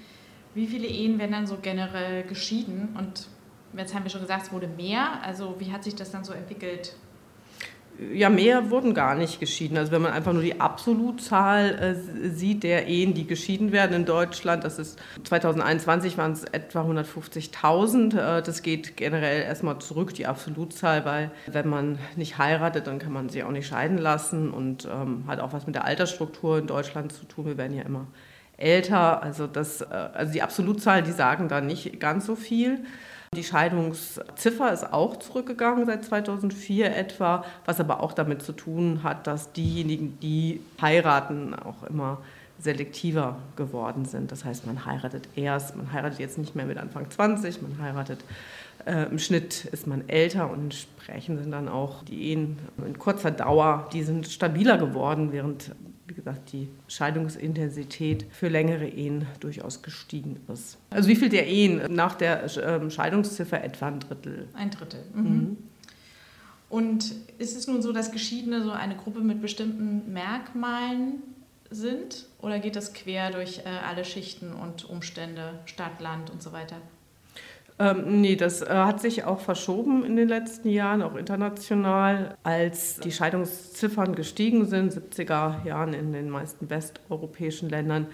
Wie 0.56 0.66
viele 0.66 0.88
Ehen 0.88 1.20
werden 1.20 1.34
dann 1.34 1.48
so 1.48 1.58
generell 1.62 2.24
geschieden? 2.24 2.96
Und 2.98 3.28
jetzt 3.78 3.94
haben 3.94 4.04
wir 4.04 4.10
schon 4.10 4.22
gesagt, 4.22 4.48
es 4.48 4.52
wurde 4.52 4.68
mehr. 4.68 5.22
Also 5.24 5.56
wie 5.60 5.72
hat 5.72 5.84
sich 5.84 5.96
das 5.96 6.10
dann 6.10 6.24
so 6.24 6.34
entwickelt 6.34 6.96
ja, 8.14 8.30
mehr 8.30 8.70
wurden 8.70 8.94
gar 8.94 9.16
nicht 9.16 9.40
geschieden. 9.40 9.78
Also 9.78 9.92
wenn 9.92 10.02
man 10.02 10.14
einfach 10.14 10.34
nur 10.34 10.44
die 10.44 10.60
Absolutzahl 10.62 11.96
äh, 12.24 12.30
sieht 12.30 12.64
der 12.64 12.88
Ehen, 12.88 13.14
die 13.14 13.26
geschieden 13.26 13.72
werden 13.72 13.94
in 13.94 14.06
Deutschland, 14.06 14.64
das 14.64 14.78
ist 14.78 15.00
2021 15.24 16.18
waren 16.18 16.32
es 16.32 16.44
etwa 16.44 16.82
150.000. 16.84 18.38
Äh, 18.40 18.42
das 18.44 18.62
geht 18.62 18.98
generell 18.98 19.42
erstmal 19.42 19.80
zurück, 19.80 20.14
die 20.14 20.28
Absolutzahl, 20.28 21.06
weil 21.06 21.32
wenn 21.48 21.68
man 21.68 21.98
nicht 22.16 22.38
heiratet, 22.38 22.88
dann 22.88 23.00
kann 23.00 23.14
man 23.14 23.30
sich 23.30 23.44
auch 23.44 23.52
nicht 23.52 23.68
scheiden 23.68 23.98
lassen 23.98 24.52
und 24.52 24.86
ähm, 24.86 25.24
hat 25.28 25.40
auch 25.40 25.54
was 25.54 25.66
mit 25.66 25.76
der 25.76 25.86
Altersstruktur 25.86 26.60
in 26.60 26.68
Deutschland 26.68 27.12
zu 27.12 27.26
tun. 27.26 27.46
Wir 27.46 27.58
werden 27.58 27.76
ja 27.76 27.84
immer 27.84 28.08
älter. 28.58 29.24
Also, 29.24 29.48
das, 29.48 29.82
äh, 29.82 29.86
also 29.86 30.34
die 30.34 30.42
Absolutzahlen, 30.42 31.06
die 31.06 31.12
sagen 31.12 31.48
da 31.48 31.62
nicht 31.62 32.00
ganz 32.00 32.26
so 32.26 32.36
viel. 32.36 32.84
Die 33.36 33.44
Scheidungsziffer 33.44 34.72
ist 34.72 34.94
auch 34.94 35.18
zurückgegangen 35.18 35.86
seit 35.86 36.06
2004 36.06 36.96
etwa, 36.96 37.44
was 37.66 37.80
aber 37.80 38.02
auch 38.02 38.14
damit 38.14 38.42
zu 38.42 38.54
tun 38.54 39.02
hat, 39.04 39.28
dass 39.28 39.52
diejenigen, 39.52 40.18
die 40.22 40.62
heiraten, 40.82 41.54
auch 41.54 41.84
immer 41.84 42.20
selektiver 42.60 43.38
geworden 43.56 44.06
sind. 44.06 44.32
Das 44.32 44.46
heißt, 44.46 44.66
man 44.66 44.86
heiratet 44.86 45.28
erst, 45.36 45.76
man 45.76 45.92
heiratet 45.92 46.20
jetzt 46.20 46.38
nicht 46.38 46.56
mehr 46.56 46.66
mit 46.66 46.78
Anfang 46.78 47.10
20, 47.10 47.62
man 47.62 47.80
heiratet 47.82 48.20
äh, 48.86 49.04
im 49.04 49.20
Schnitt 49.20 49.66
ist 49.66 49.86
man 49.86 50.08
älter 50.08 50.50
und 50.50 50.64
entsprechend 50.64 51.42
sind 51.42 51.52
dann 51.52 51.68
auch 51.68 52.04
die 52.04 52.32
Ehen 52.32 52.58
in 52.86 52.98
kurzer 52.98 53.32
Dauer, 53.32 53.90
die 53.94 54.04
sind 54.04 54.28
stabiler 54.28 54.78
geworden, 54.78 55.32
während 55.32 55.72
gesagt, 56.14 56.52
die 56.54 56.70
Scheidungsintensität 56.88 58.26
für 58.32 58.48
längere 58.48 58.88
Ehen 58.88 59.26
durchaus 59.40 59.82
gestiegen 59.82 60.40
ist. 60.52 60.78
Also 60.90 61.10
wie 61.10 61.16
viel 61.16 61.30
der 61.30 61.48
Ehen 61.48 61.94
nach 61.94 62.16
der 62.16 62.46
ähm, 62.58 62.90
Scheidungsziffer 62.90 63.64
etwa 63.64 63.88
ein 63.88 64.00
Drittel? 64.00 64.48
Ein 64.54 64.72
Drittel. 64.72 65.04
Mhm. 65.14 65.24
Mhm. 65.24 65.58
Und 66.70 67.16
ist 67.38 67.56
es 67.56 67.68
nun 67.68 67.82
so, 67.82 67.94
dass 67.94 68.12
Geschiedene 68.12 68.64
so 68.64 68.72
eine 68.72 68.96
Gruppe 68.96 69.22
mit 69.22 69.42
bestimmten 69.42 70.12
Merkmalen 70.12 71.24
sind? 71.70 72.26
Oder 72.42 72.60
geht 72.60 72.76
das 72.76 72.94
quer 72.94 73.32
durch 73.32 73.60
äh, 73.60 73.70
alle 73.88 74.06
Schichten 74.06 74.54
und 74.54 74.90
Umstände, 74.90 75.60
Stadt, 75.66 76.02
Land 76.02 76.30
und 76.30 76.42
so 76.42 76.52
weiter? 76.52 76.78
Ähm, 77.80 78.22
nee, 78.22 78.36
das 78.36 78.62
äh, 78.62 78.68
hat 78.70 79.02
sich 79.02 79.24
auch 79.24 79.40
verschoben 79.40 80.04
in 80.04 80.16
den 80.16 80.28
letzten 80.28 80.70
Jahren, 80.70 81.04
auch 81.04 81.16
international, 81.16 82.36
als 82.44 83.00
die 83.00 83.12
Scheidungsziffern 83.12 84.16
gestiegen 84.16 84.66
sind, 84.66 84.94
70er 84.94 85.64
Jahren 85.64 85.94
in 85.94 86.12
den 86.12 86.30
meisten 86.30 86.70
westeuropäischen 86.72 87.70
Ländern. 87.70 88.08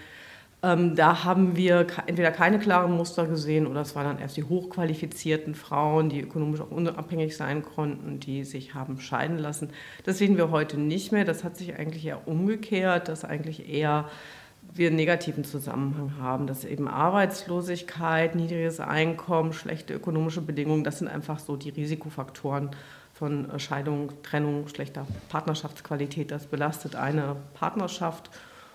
Ähm, 0.62 0.96
da 0.96 1.24
haben 1.24 1.56
wir 1.56 1.86
entweder 2.06 2.30
keine 2.30 2.58
klaren 2.58 2.92
Muster 2.92 3.26
gesehen 3.26 3.66
oder 3.66 3.82
es 3.82 3.94
waren 3.94 4.06
dann 4.06 4.18
erst 4.18 4.36
die 4.36 4.44
hochqualifizierten 4.44 5.54
Frauen, 5.54 6.10
die 6.10 6.20
ökonomisch 6.20 6.60
auch 6.60 6.70
unabhängig 6.70 7.36
sein 7.36 7.62
konnten, 7.62 8.20
die 8.20 8.44
sich 8.44 8.74
haben 8.74 8.98
scheiden 8.98 9.38
lassen. 9.38 9.70
Das 10.04 10.18
sehen 10.18 10.36
wir 10.36 10.50
heute 10.50 10.78
nicht 10.78 11.12
mehr. 11.12 11.24
Das 11.24 11.42
hat 11.42 11.56
sich 11.56 11.78
eigentlich 11.78 12.06
eher 12.06 12.26
umgekehrt, 12.28 13.08
dass 13.08 13.24
eigentlich 13.24 13.68
eher 13.68 14.08
wir 14.74 14.88
einen 14.88 14.96
negativen 14.96 15.44
Zusammenhang 15.44 16.18
haben, 16.18 16.46
dass 16.46 16.64
eben 16.64 16.88
Arbeitslosigkeit, 16.88 18.34
niedriges 18.34 18.80
Einkommen, 18.80 19.52
schlechte 19.52 19.94
ökonomische 19.94 20.40
Bedingungen, 20.40 20.84
das 20.84 20.98
sind 20.98 21.08
einfach 21.08 21.38
so 21.38 21.56
die 21.56 21.70
Risikofaktoren 21.70 22.70
von 23.12 23.48
Scheidung, 23.60 24.10
Trennung, 24.22 24.66
schlechter 24.66 25.06
Partnerschaftsqualität. 25.28 26.32
Das 26.32 26.46
belastet 26.46 26.96
eine 26.96 27.36
Partnerschaft 27.54 28.30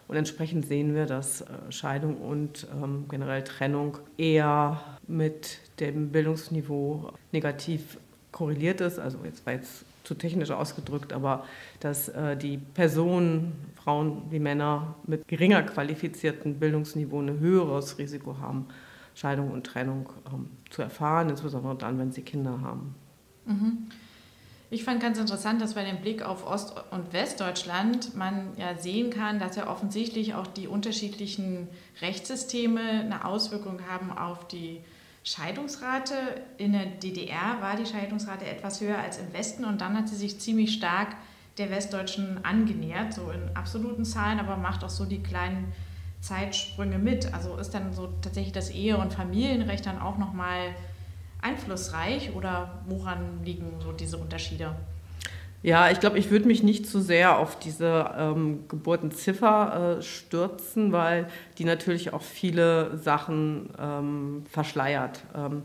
und 0.08 0.16
entsprechend 0.16 0.66
sehen 0.66 0.96
wir, 0.96 1.06
dass 1.06 1.42
äh, 1.42 1.46
Scheidung 1.70 2.18
und 2.18 2.66
ähm, 2.74 3.06
generell 3.10 3.44
Trennung 3.44 3.98
eher 4.18 4.80
mit 5.08 5.60
dem 5.80 6.12
Bildungsniveau 6.12 7.12
negativ 7.32 7.98
korreliert 8.32 8.82
ist. 8.82 9.00
Also 9.00 9.20
jetzt 9.24 9.46
war 9.46 9.54
jetzt 9.54 9.86
zu 10.04 10.16
technisch 10.16 10.52
ausgedrückt, 10.52 11.14
aber 11.14 11.46
dass 11.80 12.10
äh, 12.10 12.36
die 12.38 12.58
Personen, 12.58 13.54
Frauen 13.76 14.24
wie 14.30 14.40
Männer 14.40 14.96
mit 15.06 15.28
geringer 15.28 15.64
qualifiziertem 15.64 16.60
Bildungsniveau 16.60 17.22
ein 17.22 17.40
höheres 17.40 17.98
Risiko 17.98 18.38
haben, 18.40 18.68
Scheidung 19.16 19.52
und 19.52 19.66
Trennung 19.66 20.10
ähm, 20.32 20.50
zu 20.70 20.82
erfahren, 20.82 21.30
insbesondere 21.30 21.76
dann, 21.76 22.00
wenn 22.00 22.12
sie 22.12 22.22
Kinder 22.22 22.62
haben. 22.62 22.96
Mhm. 23.46 23.90
Ich 24.72 24.84
fand 24.84 25.02
ganz 25.02 25.18
interessant, 25.18 25.62
dass 25.62 25.74
bei 25.74 25.84
dem 25.84 26.00
Blick 26.00 26.22
auf 26.22 26.46
Ost- 26.46 26.76
und 26.92 27.12
Westdeutschland 27.12 28.16
man 28.16 28.50
ja 28.56 28.78
sehen 28.78 29.10
kann, 29.10 29.40
dass 29.40 29.56
ja 29.56 29.68
offensichtlich 29.68 30.36
auch 30.36 30.46
die 30.46 30.68
unterschiedlichen 30.68 31.68
Rechtssysteme 32.02 32.82
eine 32.82 33.26
Auswirkung 33.26 33.80
haben 33.90 34.16
auf 34.16 34.48
die 34.48 34.82
Scheidungsrate. 35.30 36.14
In 36.58 36.74
der 36.74 36.86
DDR 36.86 37.62
war 37.62 37.76
die 37.76 37.86
Scheidungsrate 37.86 38.46
etwas 38.46 38.82
höher 38.82 38.98
als 38.98 39.18
im 39.18 39.32
Westen 39.34 39.66
und 39.66 39.82
dann 39.82 39.98
hat 39.98 40.10
sie 40.10 40.16
sich 40.16 40.40
ziemlich 40.40 40.74
stark 40.74 41.16
der 41.58 41.70
Westdeutschen 41.70 42.44
angenähert, 42.46 43.14
so 43.14 43.30
in 43.32 43.56
absoluten 43.56 44.06
Zahlen, 44.06 44.40
aber 44.40 44.56
macht 44.56 44.84
auch 44.84 44.90
so 44.90 45.06
die 45.06 45.22
kleinen 45.22 45.74
Zeitsprünge 46.22 46.98
mit. 46.98 47.34
Also 47.34 47.58
ist 47.58 47.74
dann 47.74 47.94
so 47.94 48.08
tatsächlich 48.22 48.54
das 48.54 48.70
Ehe- 48.70 48.98
und 48.98 49.14
Familienrecht 49.14 49.86
dann 49.86 50.00
auch 50.00 50.18
nochmal 50.18 50.70
mal 50.70 50.76
einflussreich 51.42 52.36
oder 52.36 52.82
woran 52.88 53.44
liegen 53.44 53.80
so 53.80 53.92
diese 53.92 54.18
Unterschiede? 54.18 54.76
Ja, 55.62 55.92
ich 55.92 56.00
glaube, 56.00 56.18
ich 56.18 56.32
würde 56.32 56.48
mich 56.48 56.64
nicht 56.64 56.88
zu 56.88 57.02
sehr 57.02 57.38
auf 57.38 57.60
diese 57.60 58.12
ähm, 58.18 58.64
Geburtenziffer 58.70 59.98
äh, 60.00 60.02
stürzen, 60.02 60.94
weil 60.94 61.28
die 61.58 61.66
natürlich 61.66 62.14
auch 62.14 62.22
viele 62.22 62.98
Sachen 62.98 63.70
ähm, 63.78 64.46
verschleiert. 64.50 65.22
Ähm, 65.36 65.64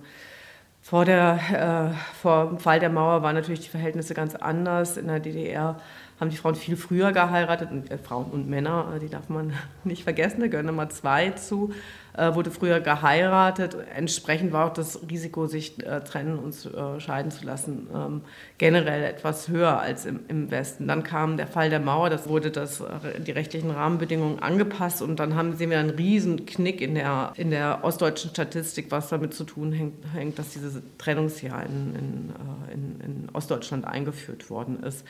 vor, 0.82 1.04
der, 1.04 1.94
äh, 1.94 2.16
vor 2.20 2.48
dem 2.48 2.58
Fall 2.58 2.80
der 2.80 2.90
Mauer 2.90 3.22
waren 3.22 3.36
natürlich 3.36 3.60
die 3.60 3.68
Verhältnisse 3.68 4.14
ganz 4.14 4.34
anders. 4.34 4.96
In 4.96 5.06
der 5.06 5.20
DDR 5.20 5.80
haben 6.20 6.30
die 6.30 6.36
Frauen 6.36 6.54
viel 6.54 6.76
früher 6.76 7.12
geheiratet, 7.12 7.70
und, 7.70 7.90
äh, 7.90 7.98
Frauen 7.98 8.26
und 8.26 8.48
Männer, 8.48 8.92
äh, 8.96 9.00
die 9.00 9.08
darf 9.08 9.28
man 9.28 9.52
nicht 9.84 10.04
vergessen, 10.04 10.40
da 10.40 10.46
gehören 10.46 10.68
immer 10.68 10.88
zwei 10.90 11.30
zu 11.30 11.72
äh, 12.16 12.34
wurde 12.34 12.50
früher 12.50 12.80
geheiratet. 12.80 13.76
Entsprechend 13.94 14.52
war 14.52 14.66
auch 14.66 14.72
das 14.72 15.00
Risiko, 15.10 15.46
sich 15.46 15.84
äh, 15.84 16.00
trennen 16.00 16.38
und 16.38 16.54
äh, 16.66 17.00
scheiden 17.00 17.30
zu 17.30 17.44
lassen, 17.44 17.88
ähm, 17.94 18.20
generell 18.58 19.02
etwas 19.02 19.48
höher 19.48 19.80
als 19.80 20.06
im, 20.06 20.20
im, 20.28 20.50
Westen. 20.50 20.86
Dann 20.86 21.02
kam 21.02 21.36
der 21.36 21.46
Fall 21.46 21.70
der 21.70 21.80
Mauer, 21.80 22.10
das 22.10 22.28
wurde 22.28 22.50
das, 22.50 22.80
äh, 22.80 23.20
die 23.20 23.32
rechtlichen 23.32 23.70
Rahmenbedingungen 23.70 24.38
angepasst 24.38 25.02
und 25.02 25.18
dann 25.18 25.34
haben, 25.34 25.56
sehen 25.56 25.70
wir 25.70 25.78
einen 25.78 25.90
riesen 25.90 26.46
Knick 26.46 26.80
in 26.80 26.94
der, 26.94 27.32
in 27.36 27.50
der 27.50 27.82
ostdeutschen 27.82 28.30
Statistik, 28.30 28.90
was 28.90 29.08
damit 29.08 29.34
zu 29.34 29.44
tun 29.44 29.72
hängt, 29.72 29.94
hängt 30.14 30.38
dass 30.38 30.50
dieses 30.50 30.80
Trennungsjahr 30.98 31.64
in, 31.64 31.94
in, 31.96 32.32
in, 32.72 33.00
in 33.00 33.28
Ostdeutschland 33.32 33.84
eingeführt 33.86 34.50
worden 34.50 34.82
ist. 34.82 35.04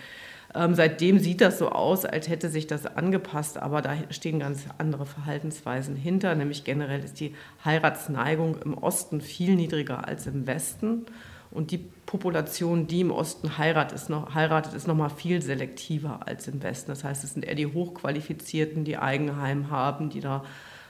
Ähm, 0.54 0.74
seitdem 0.74 1.18
sieht 1.18 1.40
das 1.40 1.58
so 1.58 1.70
aus, 1.70 2.04
als 2.04 2.28
hätte 2.28 2.48
sich 2.48 2.68
das 2.68 2.86
angepasst, 2.86 3.58
aber 3.58 3.82
da 3.82 3.96
stehen 4.10 4.38
ganz 4.38 4.64
andere 4.78 5.04
Verhaltensweisen 5.04 5.96
hinter. 5.96 6.34
Nämlich 6.34 6.62
generell 6.62 7.02
ist 7.02 7.18
die 7.18 7.34
Heiratsneigung 7.64 8.58
im 8.64 8.78
Osten 8.78 9.20
viel 9.20 9.56
niedriger 9.56 10.06
als 10.06 10.26
im 10.26 10.46
Westen. 10.46 11.06
Und 11.50 11.70
die 11.70 11.78
Population, 12.06 12.86
die 12.86 13.00
im 13.00 13.10
Osten 13.10 13.58
heiratet, 13.58 13.96
ist 13.96 14.10
noch, 14.10 14.34
heiratet, 14.34 14.74
ist 14.74 14.86
noch 14.86 14.96
mal 14.96 15.08
viel 15.08 15.42
selektiver 15.42 16.26
als 16.26 16.46
im 16.48 16.62
Westen. 16.62 16.90
Das 16.90 17.04
heißt, 17.04 17.24
es 17.24 17.34
sind 17.34 17.44
eher 17.44 17.54
die 17.54 17.66
Hochqualifizierten, 17.66 18.84
die 18.84 18.96
Eigenheim 18.96 19.70
haben, 19.70 20.10
die 20.10 20.20
da 20.20 20.44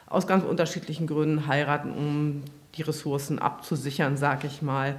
aus 0.06 0.26
ganz 0.26 0.44
unterschiedlichen 0.44 1.06
Gründen 1.06 1.46
heiraten, 1.46 1.90
um 1.90 2.42
die 2.76 2.82
Ressourcen 2.82 3.38
abzusichern, 3.38 4.16
sage 4.16 4.46
ich 4.46 4.62
mal. 4.62 4.98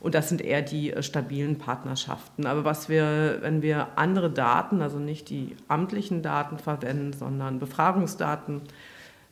Und 0.00 0.14
das 0.14 0.28
sind 0.28 0.40
eher 0.40 0.62
die 0.62 0.92
äh, 0.92 1.02
stabilen 1.02 1.58
Partnerschaften. 1.58 2.46
Aber 2.46 2.64
was 2.64 2.88
wir, 2.88 3.38
wenn 3.40 3.62
wir 3.62 3.88
andere 3.96 4.30
Daten, 4.30 4.82
also 4.82 4.98
nicht 4.98 5.30
die 5.30 5.56
amtlichen 5.68 6.22
Daten 6.22 6.58
verwenden, 6.58 7.12
sondern 7.12 7.58
Befragungsdaten, 7.58 8.62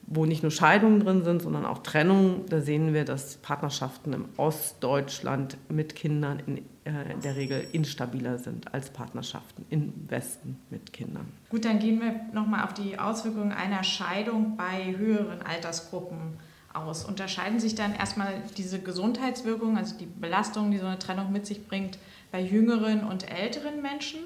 wo 0.06 0.26
nicht 0.26 0.42
nur 0.42 0.52
Scheidungen 0.52 1.00
drin 1.00 1.24
sind, 1.24 1.42
sondern 1.42 1.64
auch 1.64 1.78
Trennungen, 1.78 2.46
da 2.48 2.60
sehen 2.60 2.92
wir, 2.92 3.04
dass 3.04 3.36
Partnerschaften 3.36 4.12
im 4.12 4.26
Ostdeutschland 4.36 5.56
mit 5.68 5.94
Kindern 5.94 6.42
in, 6.46 6.58
äh, 6.84 7.12
in 7.12 7.20
der 7.22 7.36
Regel 7.36 7.66
instabiler 7.72 8.38
sind 8.38 8.72
als 8.74 8.90
Partnerschaften 8.90 9.64
im 9.70 9.92
Westen 10.08 10.58
mit 10.70 10.92
Kindern. 10.92 11.26
Gut, 11.48 11.64
dann 11.64 11.78
gehen 11.78 12.00
wir 12.00 12.20
nochmal 12.32 12.64
auf 12.64 12.74
die 12.74 12.98
Auswirkungen 12.98 13.52
einer 13.52 13.82
Scheidung 13.82 14.56
bei 14.56 14.94
höheren 14.96 15.42
Altersgruppen 15.42 16.38
aus? 16.74 17.04
Unterscheiden 17.04 17.60
sich 17.60 17.74
dann 17.74 17.94
erstmal 17.94 18.42
diese 18.56 18.80
Gesundheitswirkungen, 18.80 19.76
also 19.76 19.96
die 19.96 20.06
Belastungen, 20.06 20.70
die 20.70 20.78
so 20.78 20.86
eine 20.86 20.98
Trennung 20.98 21.32
mit 21.32 21.46
sich 21.46 21.66
bringt, 21.66 21.98
bei 22.30 22.40
jüngeren 22.40 23.04
und 23.04 23.30
älteren 23.30 23.80
Menschen? 23.80 24.20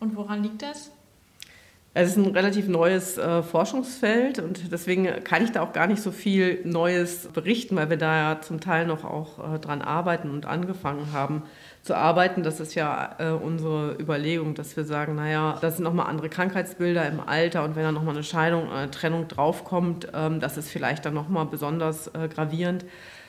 Und 0.00 0.16
woran 0.16 0.42
liegt 0.42 0.62
das? 0.62 0.90
Es 2.00 2.10
ist 2.10 2.16
ein 2.16 2.26
relativ 2.26 2.68
neues 2.68 3.18
äh, 3.18 3.42
Forschungsfeld 3.42 4.38
und 4.38 4.70
deswegen 4.70 5.24
kann 5.24 5.42
ich 5.42 5.50
da 5.50 5.62
auch 5.62 5.72
gar 5.72 5.88
nicht 5.88 6.00
so 6.00 6.12
viel 6.12 6.60
Neues 6.62 7.26
berichten, 7.26 7.74
weil 7.74 7.90
wir 7.90 7.96
da 7.96 8.34
ja 8.34 8.40
zum 8.40 8.60
Teil 8.60 8.86
noch 8.86 9.02
auch 9.02 9.54
äh, 9.56 9.58
dran 9.58 9.82
arbeiten 9.82 10.30
und 10.30 10.46
angefangen 10.46 11.12
haben 11.12 11.42
zu 11.82 11.96
arbeiten. 11.96 12.44
Das 12.44 12.60
ist 12.60 12.76
ja 12.76 13.16
äh, 13.18 13.30
unsere 13.30 13.96
Überlegung, 13.98 14.54
dass 14.54 14.76
wir 14.76 14.84
sagen, 14.84 15.16
naja, 15.16 15.58
das 15.60 15.78
sind 15.78 15.82
nochmal 15.82 16.06
andere 16.06 16.28
Krankheitsbilder 16.28 17.04
im 17.08 17.18
Alter 17.18 17.64
und 17.64 17.74
wenn 17.74 17.82
da 17.82 17.90
nochmal 17.90 18.14
eine 18.14 18.22
Scheidung, 18.22 18.70
eine 18.70 18.92
Trennung 18.92 19.26
draufkommt, 19.26 20.06
ähm, 20.14 20.38
das 20.38 20.56
ist 20.56 20.70
vielleicht 20.70 21.04
dann 21.04 21.14
nochmal 21.14 21.46
besonders 21.46 22.06
äh, 22.14 22.28
gravierend. 22.32 22.84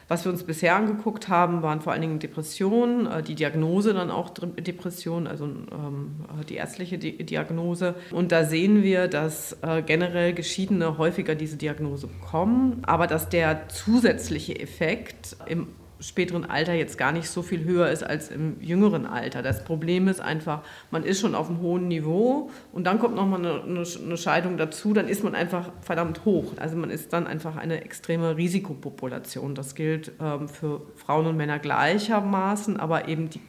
Was 0.09 0.25
wir 0.25 0.31
uns 0.31 0.43
bisher 0.43 0.75
angeguckt 0.75 1.29
haben, 1.29 1.61
waren 1.61 1.81
vor 1.81 1.93
allen 1.93 2.01
Dingen 2.01 2.17
Depressionen, 2.17 3.05
äh, 3.05 3.21
die 3.21 3.35
Diagnose 3.35 3.93
dann 3.93 4.09
auch 4.09 4.31
Depression, 4.31 5.27
also 5.27 5.45
ähm, 5.45 6.25
die 6.49 6.55
ärztliche 6.55 6.97
Diagnose. 6.97 7.93
Und 8.11 8.31
da 8.31 8.43
sehen 8.43 8.81
wir, 8.81 9.07
dass 9.07 9.57
äh, 9.61 9.83
generell 9.83 10.33
Geschiedene 10.33 10.97
häufiger 10.97 11.35
diese 11.35 11.57
Diagnose 11.57 12.07
bekommen, 12.07 12.81
aber 12.87 13.05
dass 13.05 13.29
der 13.29 13.69
zusätzliche 13.69 14.59
Effekt 14.59 15.37
im 15.45 15.67
späteren 15.99 16.45
Alter 16.45 16.73
jetzt 16.73 16.97
gar 16.97 17.11
nicht 17.11 17.29
so 17.29 17.41
viel 17.41 17.63
höher 17.63 17.89
ist 17.89 18.03
als 18.03 18.29
im 18.29 18.61
jüngeren 18.61 19.05
Alter. 19.05 19.41
Das 19.41 19.63
Problem 19.63 20.07
ist 20.07 20.21
einfach, 20.21 20.61
man 20.91 21.03
ist 21.03 21.19
schon 21.19 21.35
auf 21.35 21.49
einem 21.49 21.61
hohen 21.61 21.87
Niveau 21.87 22.49
und 22.71 22.85
dann 22.85 22.99
kommt 22.99 23.15
nochmal 23.15 23.45
eine, 23.45 23.83
eine 23.83 24.17
Scheidung 24.17 24.57
dazu, 24.57 24.93
dann 24.93 25.07
ist 25.07 25.23
man 25.23 25.35
einfach 25.35 25.71
verdammt 25.81 26.25
hoch. 26.25 26.53
Also 26.57 26.77
man 26.77 26.89
ist 26.89 27.11
dann 27.13 27.27
einfach 27.27 27.57
eine 27.57 27.83
extreme 27.83 28.37
Risikopopulation. 28.37 29.55
Das 29.55 29.75
gilt 29.75 30.11
ähm, 30.21 30.47
für 30.47 30.81
Frauen 30.95 31.27
und 31.27 31.37
Männer 31.37 31.59
gleichermaßen, 31.59 32.77
aber 32.77 33.07
eben 33.07 33.29
die, 33.29 33.41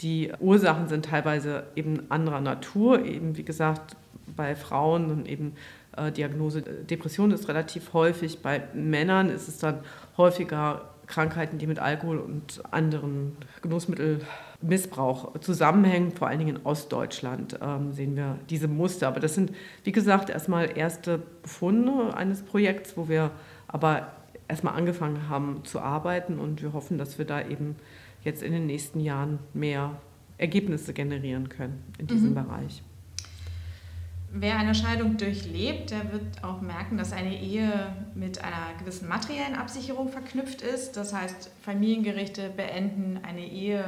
die 0.00 0.32
Ursachen 0.38 0.88
sind 0.88 1.06
teilweise 1.06 1.64
eben 1.76 2.10
anderer 2.10 2.40
Natur. 2.40 3.04
Eben 3.04 3.36
wie 3.36 3.44
gesagt, 3.44 3.96
bei 4.36 4.54
Frauen 4.54 5.08
dann 5.08 5.26
eben 5.26 5.54
äh, 5.96 6.12
Diagnose 6.12 6.62
Depression 6.62 7.30
ist 7.30 7.48
relativ 7.48 7.92
häufig, 7.92 8.42
bei 8.42 8.62
Männern 8.74 9.30
ist 9.30 9.48
es 9.48 9.58
dann 9.58 9.80
häufiger 10.16 10.90
Krankheiten, 11.06 11.58
die 11.58 11.66
mit 11.66 11.78
Alkohol 11.78 12.18
und 12.18 12.62
anderen 12.70 13.36
Genussmitteln 13.62 14.20
Missbrauch 14.62 15.38
zusammenhängt, 15.40 16.18
vor 16.18 16.28
allen 16.28 16.38
Dingen 16.38 16.56
in 16.56 16.66
Ostdeutschland 16.66 17.58
ähm, 17.60 17.92
sehen 17.92 18.16
wir 18.16 18.38
diese 18.48 18.68
Muster. 18.68 19.08
Aber 19.08 19.20
das 19.20 19.34
sind, 19.34 19.52
wie 19.84 19.92
gesagt, 19.92 20.30
erstmal 20.30 20.76
erste 20.76 21.22
Befunde 21.42 22.14
eines 22.16 22.42
Projekts, 22.42 22.96
wo 22.96 23.08
wir 23.08 23.30
aber 23.68 24.12
erstmal 24.48 24.74
angefangen 24.74 25.28
haben 25.28 25.64
zu 25.64 25.80
arbeiten 25.80 26.38
und 26.38 26.62
wir 26.62 26.72
hoffen, 26.72 26.98
dass 26.98 27.18
wir 27.18 27.24
da 27.24 27.46
eben 27.46 27.76
jetzt 28.22 28.42
in 28.42 28.52
den 28.52 28.66
nächsten 28.66 29.00
Jahren 29.00 29.38
mehr 29.54 30.00
Ergebnisse 30.38 30.92
generieren 30.92 31.48
können 31.48 31.82
in 31.98 32.06
diesem 32.06 32.30
mhm. 32.30 32.34
Bereich. 32.34 32.82
Wer 34.38 34.58
eine 34.58 34.74
Scheidung 34.74 35.16
durchlebt, 35.16 35.92
der 35.92 36.12
wird 36.12 36.44
auch 36.44 36.60
merken, 36.60 36.98
dass 36.98 37.14
eine 37.14 37.40
Ehe 37.40 37.96
mit 38.14 38.44
einer 38.44 38.74
gewissen 38.78 39.08
materiellen 39.08 39.54
Absicherung 39.54 40.10
verknüpft 40.10 40.60
ist. 40.60 40.98
Das 40.98 41.14
heißt, 41.14 41.50
Familiengerichte 41.62 42.50
beenden 42.50 43.18
eine 43.26 43.46
Ehe 43.46 43.82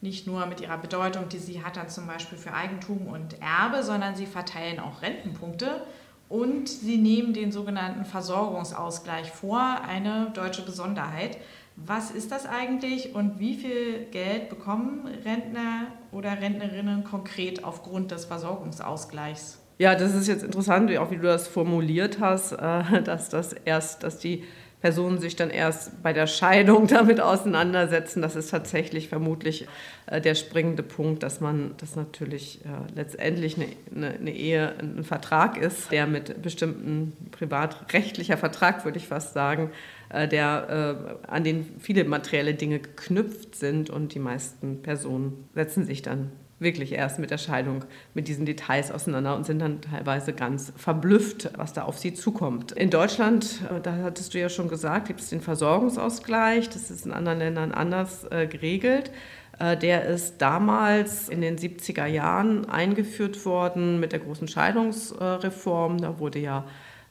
nicht 0.00 0.28
nur 0.28 0.46
mit 0.46 0.60
ihrer 0.60 0.78
Bedeutung, 0.78 1.28
die 1.28 1.38
sie 1.38 1.64
hat 1.64 1.76
dann 1.76 1.88
zum 1.88 2.06
Beispiel 2.06 2.38
für 2.38 2.52
Eigentum 2.52 3.08
und 3.08 3.42
Erbe, 3.42 3.82
sondern 3.82 4.14
sie 4.14 4.26
verteilen 4.26 4.78
auch 4.78 5.02
Rentenpunkte 5.02 5.82
und 6.28 6.68
sie 6.68 6.98
nehmen 6.98 7.32
den 7.32 7.50
sogenannten 7.50 8.04
Versorgungsausgleich 8.04 9.32
vor, 9.32 9.80
eine 9.88 10.30
deutsche 10.32 10.62
Besonderheit. 10.62 11.38
Was 11.76 12.10
ist 12.10 12.32
das 12.32 12.46
eigentlich 12.46 13.14
und 13.14 13.38
wie 13.38 13.54
viel 13.54 14.06
Geld 14.10 14.48
bekommen 14.48 15.06
Rentner 15.24 15.88
oder 16.10 16.40
Rentnerinnen 16.40 17.04
konkret 17.04 17.64
aufgrund 17.64 18.10
des 18.10 18.24
Versorgungsausgleichs? 18.24 19.60
Ja, 19.78 19.94
das 19.94 20.14
ist 20.14 20.26
jetzt 20.26 20.42
interessant, 20.42 20.96
auch 20.96 21.10
wie 21.10 21.16
du 21.16 21.24
das 21.24 21.46
formuliert 21.46 22.18
hast, 22.18 22.52
äh, 22.52 23.02
dass 23.04 23.28
das 23.28 23.52
erst, 23.52 24.02
dass 24.02 24.18
die 24.18 24.44
Personen 24.86 25.18
sich 25.18 25.34
dann 25.34 25.50
erst 25.50 26.00
bei 26.04 26.12
der 26.12 26.28
Scheidung 26.28 26.86
damit 26.86 27.20
auseinandersetzen. 27.20 28.22
Das 28.22 28.36
ist 28.36 28.52
tatsächlich 28.52 29.08
vermutlich 29.08 29.66
äh, 30.06 30.20
der 30.20 30.36
springende 30.36 30.84
Punkt, 30.84 31.24
dass 31.24 31.40
man, 31.40 31.74
dass 31.78 31.96
natürlich 31.96 32.60
äh, 32.64 32.68
letztendlich 32.94 33.56
eine, 33.56 33.66
eine, 33.92 34.10
eine, 34.14 34.30
Ehe 34.30 34.74
ein 34.78 35.02
Vertrag 35.02 35.56
ist, 35.56 35.90
der 35.90 36.06
mit 36.06 36.40
bestimmten 36.40 37.16
privatrechtlicher 37.32 38.36
Vertrag, 38.36 38.84
würde 38.84 38.98
ich 38.98 39.08
fast 39.08 39.34
sagen, 39.34 39.72
äh, 40.08 40.28
der, 40.28 41.18
an 41.26 41.42
den 41.42 41.66
viele 41.80 42.04
materielle 42.04 42.54
Dinge 42.54 42.78
geknüpft 42.78 43.56
sind 43.56 43.90
und 43.90 44.14
die 44.14 44.20
meisten 44.20 44.82
Personen 44.82 45.48
setzen 45.52 45.84
sich 45.84 46.02
dann 46.02 46.30
wirklich 46.58 46.92
erst 46.92 47.18
mit 47.18 47.30
der 47.30 47.38
Scheidung 47.38 47.84
mit 48.14 48.28
diesen 48.28 48.46
Details 48.46 48.90
auseinander 48.90 49.36
und 49.36 49.44
sind 49.44 49.58
dann 49.58 49.82
teilweise 49.82 50.32
ganz 50.32 50.72
verblüfft, 50.76 51.50
was 51.56 51.72
da 51.74 51.82
auf 51.82 51.98
sie 51.98 52.14
zukommt. 52.14 52.72
In 52.72 52.90
Deutschland, 52.90 53.60
äh, 53.70 53.80
da 53.80 53.96
hattest 54.02 54.32
du 54.32 54.40
ja 54.40 54.48
schon 54.48 54.68
gesagt, 54.68 55.08
gibt 55.08 55.20
es 55.20 55.28
den 55.28 55.40
Versorgungsausgleich. 55.40 56.68
Das 56.70 56.90
ist 56.90 57.04
in 57.04 57.12
anderen 57.12 57.38
Ländern 57.38 57.72
anders 57.72 58.24
äh, 58.30 58.46
geregelt. 58.46 59.10
Äh, 59.58 59.76
der 59.76 60.06
ist 60.06 60.38
damals 60.38 61.28
in 61.28 61.40
den 61.40 61.58
70er 61.58 62.06
Jahren 62.06 62.68
eingeführt 62.68 63.44
worden 63.44 64.00
mit 64.00 64.12
der 64.12 64.20
großen 64.20 64.48
Scheidungsreform. 64.48 65.98
Da 65.98 66.18
wurde 66.18 66.38
ja 66.38 66.64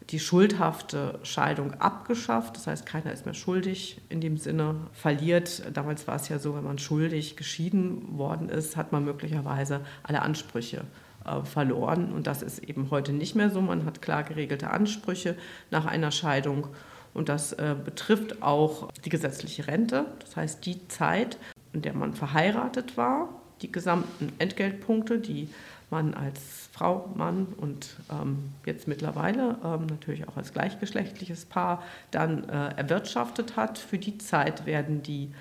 die 0.09 0.19
schuldhafte 0.19 1.19
Scheidung 1.23 1.73
abgeschafft. 1.75 2.55
Das 2.55 2.67
heißt, 2.67 2.85
keiner 2.85 3.11
ist 3.11 3.25
mehr 3.25 3.33
schuldig 3.33 4.01
in 4.09 4.21
dem 4.21 4.37
Sinne, 4.37 4.75
verliert. 4.93 5.63
Damals 5.73 6.07
war 6.07 6.15
es 6.15 6.29
ja 6.29 6.39
so, 6.39 6.55
wenn 6.55 6.63
man 6.63 6.77
schuldig 6.77 7.35
geschieden 7.37 8.17
worden 8.17 8.49
ist, 8.49 8.77
hat 8.77 8.91
man 8.91 9.03
möglicherweise 9.03 9.81
alle 10.03 10.21
Ansprüche 10.21 10.85
äh, 11.25 11.41
verloren. 11.43 12.13
Und 12.13 12.27
das 12.27 12.43
ist 12.43 12.59
eben 12.59 12.91
heute 12.91 13.13
nicht 13.13 13.35
mehr 13.35 13.49
so. 13.49 13.61
Man 13.61 13.85
hat 13.85 14.01
klar 14.01 14.23
geregelte 14.23 14.69
Ansprüche 14.69 15.35
nach 15.71 15.85
einer 15.85 16.11
Scheidung. 16.11 16.67
Und 17.13 17.29
das 17.29 17.53
äh, 17.53 17.75
betrifft 17.83 18.43
auch 18.43 18.91
die 19.05 19.09
gesetzliche 19.09 19.67
Rente. 19.67 20.05
Das 20.19 20.35
heißt, 20.35 20.65
die 20.65 20.87
Zeit, 20.87 21.37
in 21.73 21.81
der 21.81 21.93
man 21.93 22.13
verheiratet 22.13 22.97
war, 22.97 23.29
die 23.61 23.71
gesamten 23.71 24.33
Entgeltpunkte, 24.37 25.17
die 25.17 25.49
man 25.89 26.13
als 26.13 26.69
Frau, 26.71 27.09
Mann 27.15 27.47
und 27.57 27.97
ähm, 28.11 28.53
jetzt 28.65 28.87
mittlerweile 28.87 29.57
ähm, 29.63 29.85
natürlich 29.87 30.27
auch 30.27 30.37
als 30.37 30.53
gleichgeschlechtliches 30.53 31.45
Paar 31.45 31.83
dann 32.11 32.49
äh, 32.49 32.75
erwirtschaftet 32.75 33.55
hat. 33.55 33.77
Für 33.77 33.97
die 33.97 34.17
Zeit 34.17 34.65
werden 34.65 35.03
die 35.03 35.31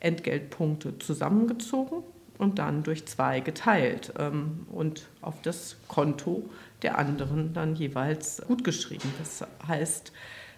Entgeltpunkte 0.00 0.98
zusammengezogen 0.98 2.02
und 2.38 2.58
dann 2.58 2.82
durch 2.82 3.06
zwei 3.06 3.40
geteilt 3.40 4.12
ähm, 4.18 4.66
und 4.70 5.08
auf 5.22 5.40
das 5.42 5.76
Konto 5.88 6.48
der 6.82 6.98
anderen 6.98 7.54
dann 7.54 7.74
jeweils 7.74 8.42
gutgeschrieben. 8.46 9.10
Das 9.18 9.46
heißt, 9.66 10.12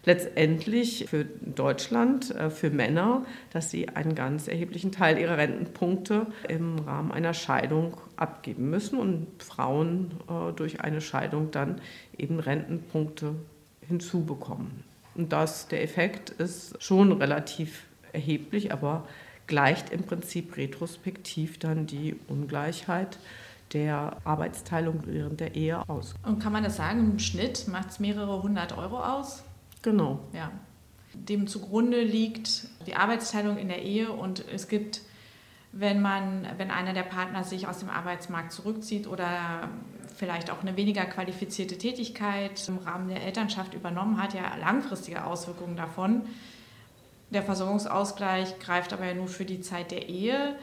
letztendlich 0.06 1.06
für 1.08 1.24
Deutschland, 1.24 2.34
äh, 2.34 2.48
für 2.48 2.70
Männer, 2.70 3.26
dass 3.52 3.70
sie 3.70 3.88
einen 3.90 4.14
ganz 4.14 4.48
erheblichen 4.48 4.92
Teil 4.92 5.18
ihrer 5.18 5.36
Rentenpunkte 5.36 6.26
im 6.48 6.78
Rahmen 6.78 7.12
einer 7.12 7.34
Scheidung 7.34 7.98
abgeben 8.16 8.70
müssen 8.70 8.98
und 8.98 9.26
Frauen 9.42 10.12
äh, 10.28 10.52
durch 10.54 10.80
eine 10.80 11.02
Scheidung 11.02 11.50
dann 11.50 11.80
eben 12.16 12.40
Rentenpunkte 12.40 13.34
hinzubekommen. 13.86 14.84
Und 15.14 15.32
das, 15.32 15.68
der 15.68 15.82
Effekt 15.82 16.30
ist 16.30 16.82
schon 16.82 17.12
relativ 17.12 17.84
erheblich, 18.12 18.72
aber 18.72 19.06
gleicht 19.46 19.90
im 19.90 20.02
Prinzip 20.02 20.56
retrospektiv 20.56 21.58
dann 21.58 21.86
die 21.86 22.16
Ungleichheit 22.28 23.18
der 23.72 24.18
Arbeitsteilung 24.24 25.02
während 25.06 25.40
der 25.40 25.54
Ehe 25.54 25.88
aus. 25.88 26.14
Und 26.24 26.40
kann 26.40 26.52
man 26.52 26.62
das 26.64 26.76
sagen, 26.76 27.12
im 27.12 27.18
Schnitt 27.18 27.66
macht 27.68 27.90
es 27.90 28.00
mehrere 28.00 28.42
hundert 28.42 28.76
Euro 28.76 29.00
aus? 29.00 29.42
Genau. 29.82 30.20
Ja. 30.32 30.50
Dem 31.14 31.46
zugrunde 31.46 32.02
liegt 32.02 32.68
die 32.86 32.94
Arbeitsteilung 32.94 33.56
in 33.56 33.68
der 33.68 33.82
Ehe 33.82 34.12
und 34.12 34.44
es 34.52 34.68
gibt, 34.68 35.00
wenn 35.72 36.02
man, 36.02 36.46
wenn 36.58 36.70
einer 36.70 36.92
der 36.92 37.02
Partner 37.02 37.44
sich 37.44 37.66
aus 37.68 37.78
dem 37.78 37.88
Arbeitsmarkt 37.88 38.52
zurückzieht 38.52 39.06
oder 39.06 39.68
vielleicht 40.16 40.50
auch 40.50 40.60
eine 40.62 40.76
weniger 40.76 41.04
qualifizierte 41.04 41.78
Tätigkeit 41.78 42.66
im 42.68 42.78
Rahmen 42.78 43.08
der 43.08 43.22
Elternschaft 43.22 43.74
übernommen 43.74 44.20
hat, 44.20 44.34
ja 44.34 44.56
langfristige 44.56 45.24
Auswirkungen 45.24 45.76
davon. 45.76 46.22
Der 47.30 47.42
Versorgungsausgleich 47.42 48.58
greift 48.60 48.92
aber 48.92 49.06
ja 49.06 49.14
nur 49.14 49.28
für 49.28 49.44
die 49.44 49.60
Zeit 49.60 49.90
der 49.90 50.08
Ehe. 50.08 50.56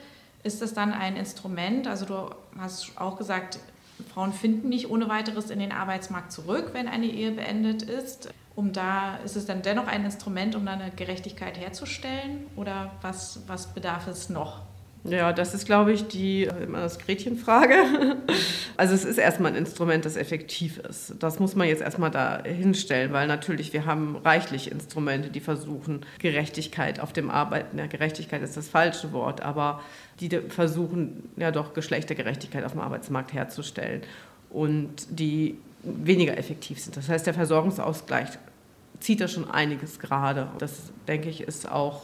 Ist 0.43 0.61
das 0.61 0.73
dann 0.73 0.93
ein 0.93 1.15
Instrument? 1.15 1.87
Also 1.87 2.05
du 2.05 2.29
hast 2.57 2.97
auch 2.97 3.17
gesagt, 3.17 3.59
Frauen 4.13 4.33
finden 4.33 4.69
nicht 4.69 4.89
ohne 4.89 5.07
weiteres 5.07 5.49
in 5.49 5.59
den 5.59 5.71
Arbeitsmarkt 5.71 6.31
zurück, 6.31 6.69
wenn 6.73 6.87
eine 6.87 7.05
Ehe 7.05 7.31
beendet 7.31 7.83
ist 7.83 8.29
um 8.55 8.71
da, 8.71 9.17
ist 9.25 9.35
es 9.35 9.45
dann 9.45 9.61
dennoch 9.61 9.87
ein 9.87 10.05
Instrument, 10.05 10.55
um 10.55 10.65
dann 10.65 10.81
eine 10.81 10.91
Gerechtigkeit 10.91 11.59
herzustellen 11.59 12.45
oder 12.55 12.91
was, 13.01 13.41
was 13.47 13.73
bedarf 13.73 14.07
es 14.07 14.29
noch? 14.29 14.61
Ja, 15.05 15.33
das 15.33 15.53
ist, 15.53 15.65
glaube 15.65 15.91
ich, 15.91 16.07
die 16.07 16.43
immer 16.43 16.79
das 16.79 16.99
Gretchenfrage. 16.99 17.75
Also 18.75 18.95
es 18.95 19.05
ist 19.05 19.19
erstmal 19.19 19.51
ein 19.51 19.57
Instrument, 19.57 20.03
das 20.03 20.17
effektiv 20.17 20.79
ist. 20.79 21.13
Das 21.19 21.39
muss 21.39 21.55
man 21.55 21.67
jetzt 21.67 21.83
erstmal 21.83 22.09
da 22.09 22.41
hinstellen, 22.43 23.13
weil 23.13 23.27
natürlich 23.27 23.71
wir 23.71 23.85
haben 23.85 24.15
reichlich 24.15 24.71
Instrumente, 24.71 25.29
die 25.29 25.41
versuchen, 25.41 26.01
Gerechtigkeit 26.17 26.99
auf 26.99 27.13
dem 27.13 27.29
Arbeiten, 27.29 27.77
ja, 27.77 27.85
Gerechtigkeit 27.85 28.41
ist 28.41 28.57
das 28.57 28.69
falsche 28.69 29.13
Wort, 29.13 29.41
aber 29.41 29.83
die 30.19 30.29
versuchen 30.49 31.29
ja 31.37 31.51
doch 31.51 31.75
Geschlechtergerechtigkeit 31.75 32.63
auf 32.63 32.71
dem 32.71 32.81
Arbeitsmarkt 32.81 33.31
herzustellen 33.31 34.01
und 34.49 35.05
die 35.11 35.59
weniger 35.83 36.37
effektiv 36.37 36.79
sind. 36.81 36.97
Das 36.97 37.09
heißt, 37.09 37.27
der 37.27 37.33
Versorgungsausgleich 37.33 38.29
zieht 38.99 39.21
da 39.21 39.27
schon 39.27 39.49
einiges 39.49 39.99
gerade. 39.99 40.47
Das, 40.57 40.91
denke 41.07 41.29
ich, 41.29 41.41
ist 41.41 41.69
auch, 41.69 42.03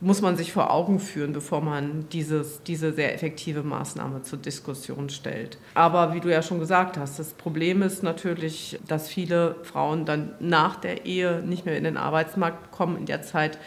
muss 0.00 0.20
man 0.20 0.36
sich 0.36 0.52
vor 0.52 0.72
Augen 0.72 0.98
führen, 0.98 1.32
bevor 1.32 1.60
man 1.60 2.08
dieses, 2.10 2.62
diese 2.64 2.92
sehr 2.92 3.14
effektive 3.14 3.62
Maßnahme 3.62 4.22
zur 4.22 4.40
Diskussion 4.40 5.10
stellt. 5.10 5.58
Aber 5.74 6.12
wie 6.12 6.20
du 6.20 6.28
ja 6.28 6.42
schon 6.42 6.58
gesagt 6.58 6.98
hast, 6.98 7.20
das 7.20 7.34
Problem 7.34 7.82
ist 7.82 8.02
natürlich, 8.02 8.80
dass 8.88 9.08
viele 9.08 9.56
Frauen 9.62 10.04
dann 10.04 10.34
nach 10.40 10.76
der 10.76 11.06
Ehe 11.06 11.40
nicht 11.42 11.66
mehr 11.66 11.78
in 11.78 11.84
den 11.84 11.96
Arbeitsmarkt 11.96 12.72
kommen. 12.72 12.96
In 12.96 13.06
der 13.06 13.22
Zeit 13.22 13.58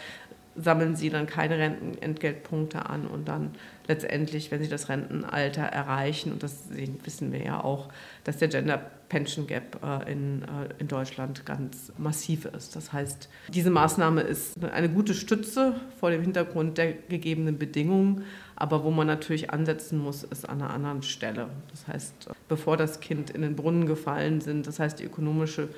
sammeln 0.56 0.96
sie 0.96 1.10
dann 1.10 1.26
keine 1.26 1.58
Rentenentgeltpunkte 1.58 2.86
an 2.86 3.06
und 3.06 3.28
dann 3.28 3.50
letztendlich, 3.86 4.50
wenn 4.50 4.62
sie 4.62 4.68
das 4.68 4.88
Rentenalter 4.88 5.62
erreichen, 5.62 6.32
und 6.32 6.42
das 6.42 6.68
wissen 7.04 7.32
wir 7.32 7.42
ja 7.42 7.62
auch, 7.62 7.88
dass 8.24 8.38
der 8.38 8.48
Gender 8.48 8.78
Pension 9.08 9.46
Gap 9.46 9.80
äh, 9.84 10.10
in, 10.10 10.42
äh, 10.42 10.68
in 10.78 10.88
Deutschland 10.88 11.46
ganz 11.46 11.92
massiv 11.96 12.44
ist. 12.46 12.74
Das 12.74 12.92
heißt, 12.92 13.28
diese 13.48 13.70
Maßnahme 13.70 14.22
ist 14.22 14.62
eine 14.64 14.88
gute 14.88 15.14
Stütze 15.14 15.74
vor 16.00 16.10
dem 16.10 16.22
Hintergrund 16.22 16.78
der 16.78 16.92
gegebenen 16.92 17.58
Bedingungen, 17.58 18.24
aber 18.56 18.82
wo 18.82 18.90
man 18.90 19.06
natürlich 19.06 19.50
ansetzen 19.50 19.98
muss, 19.98 20.24
ist 20.24 20.48
an 20.48 20.60
einer 20.62 20.72
anderen 20.72 21.02
Stelle. 21.02 21.48
Das 21.70 21.86
heißt, 21.86 22.30
bevor 22.48 22.76
das 22.76 23.00
Kind 23.00 23.30
in 23.30 23.42
den 23.42 23.54
Brunnen 23.54 23.86
gefallen 23.86 24.40
sind, 24.40 24.66
das 24.66 24.80
heißt, 24.80 24.98
die 24.98 25.04
ökonomische 25.04 25.68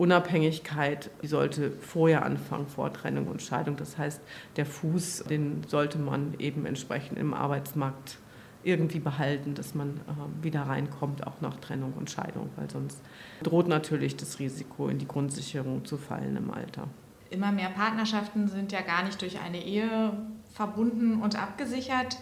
Unabhängigkeit 0.00 1.10
die 1.20 1.26
sollte 1.26 1.70
vorher 1.72 2.24
anfangen, 2.24 2.66
vor 2.68 2.90
Trennung 2.90 3.26
und 3.26 3.42
Scheidung. 3.42 3.76
Das 3.76 3.98
heißt, 3.98 4.22
der 4.56 4.64
Fuß, 4.64 5.24
den 5.28 5.62
sollte 5.68 5.98
man 5.98 6.32
eben 6.38 6.64
entsprechend 6.64 7.18
im 7.18 7.34
Arbeitsmarkt 7.34 8.16
irgendwie 8.62 8.98
behalten, 8.98 9.54
dass 9.54 9.74
man 9.74 9.98
äh, 10.08 10.42
wieder 10.42 10.62
reinkommt, 10.62 11.26
auch 11.26 11.42
nach 11.42 11.56
Trennung 11.56 11.92
und 11.98 12.10
Scheidung, 12.10 12.48
weil 12.56 12.70
sonst 12.70 12.98
droht 13.42 13.68
natürlich 13.68 14.16
das 14.16 14.38
Risiko, 14.38 14.88
in 14.88 14.96
die 14.96 15.06
Grundsicherung 15.06 15.84
zu 15.84 15.98
fallen 15.98 16.34
im 16.34 16.50
Alter. 16.50 16.88
Immer 17.28 17.52
mehr 17.52 17.68
Partnerschaften 17.68 18.48
sind 18.48 18.72
ja 18.72 18.80
gar 18.80 19.04
nicht 19.04 19.20
durch 19.20 19.38
eine 19.38 19.62
Ehe 19.62 20.14
verbunden 20.54 21.20
und 21.20 21.40
abgesichert. 21.40 22.16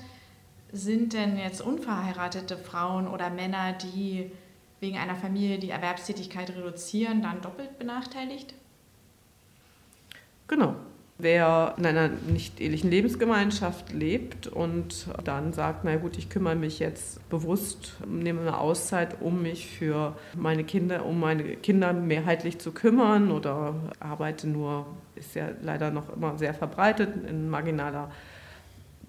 sind 0.73 1.13
denn 1.13 1.39
jetzt 1.39 1.61
unverheiratete 1.61 2.57
Frauen 2.57 3.07
oder 3.07 3.31
Männer, 3.31 3.73
die 3.73 4.33
wegen 4.81 4.99
einer 4.99 5.17
Familie 5.17 5.59
die 5.59 5.71
Erwerbstätigkeit 5.71 6.51
reduzieren, 6.51 7.23
dann 7.23 7.41
doppelt 7.41 7.79
benachteiligt? 7.79 8.55
Genau. 10.47 10.75
Wer 11.21 11.75
in 11.77 11.85
einer 11.85 12.11
nicht 12.29 12.61
ehelichen 12.61 12.93
Lebensgemeinschaft 12.93 13.93
lebt 13.93 14.47
und 14.47 15.09
dann 15.25 15.53
sagt, 15.53 15.83
na 15.83 15.97
gut, 15.97 16.17
ich 16.17 16.31
kümmere 16.31 16.55
mich 16.55 16.79
jetzt 16.79 17.29
bewusst, 17.29 17.95
nehme 18.07 18.43
eine 18.43 18.57
Auszeit, 18.57 19.21
um 19.21 19.43
mich 19.43 19.67
für 19.67 20.17
meine 20.37 20.63
Kinder, 20.63 21.05
um 21.05 21.19
meine 21.19 21.57
Kinder 21.57 21.93
mehrheitlich 21.93 22.61
zu 22.61 22.71
kümmern 22.71 23.33
oder 23.33 23.75
arbeite 23.99 24.47
nur, 24.47 24.87
ist 25.17 25.35
ja 25.35 25.49
leider 25.61 25.91
noch 25.91 26.09
immer 26.15 26.39
sehr 26.39 26.55
verbreitet 26.55 27.11
in 27.29 27.51
marginaler 27.51 28.13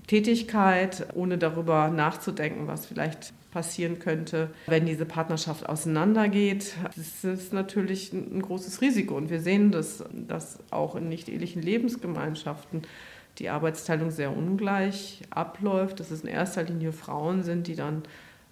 Tätigkeit, 0.07 1.05
ohne 1.13 1.37
darüber 1.37 1.89
nachzudenken, 1.89 2.65
was 2.65 2.87
vielleicht 2.87 3.33
passieren 3.51 3.99
könnte, 3.99 4.49
wenn 4.67 4.85
diese 4.85 5.05
Partnerschaft 5.05 5.67
auseinandergeht. 5.67 6.75
Das 6.95 7.23
ist 7.23 7.53
natürlich 7.53 8.13
ein 8.13 8.41
großes 8.41 8.81
Risiko. 8.81 9.15
Und 9.15 9.29
wir 9.29 9.41
sehen, 9.41 9.71
dass, 9.71 10.03
dass 10.13 10.59
auch 10.71 10.95
in 10.95 11.09
nicht-ehelichen 11.09 11.61
Lebensgemeinschaften 11.61 12.83
die 13.39 13.49
Arbeitsteilung 13.49 14.11
sehr 14.11 14.35
ungleich 14.35 15.21
abläuft, 15.29 15.99
dass 15.99 16.11
es 16.11 16.21
in 16.21 16.27
erster 16.27 16.63
Linie 16.63 16.91
Frauen 16.91 17.43
sind, 17.43 17.67
die 17.67 17.75
dann 17.75 18.03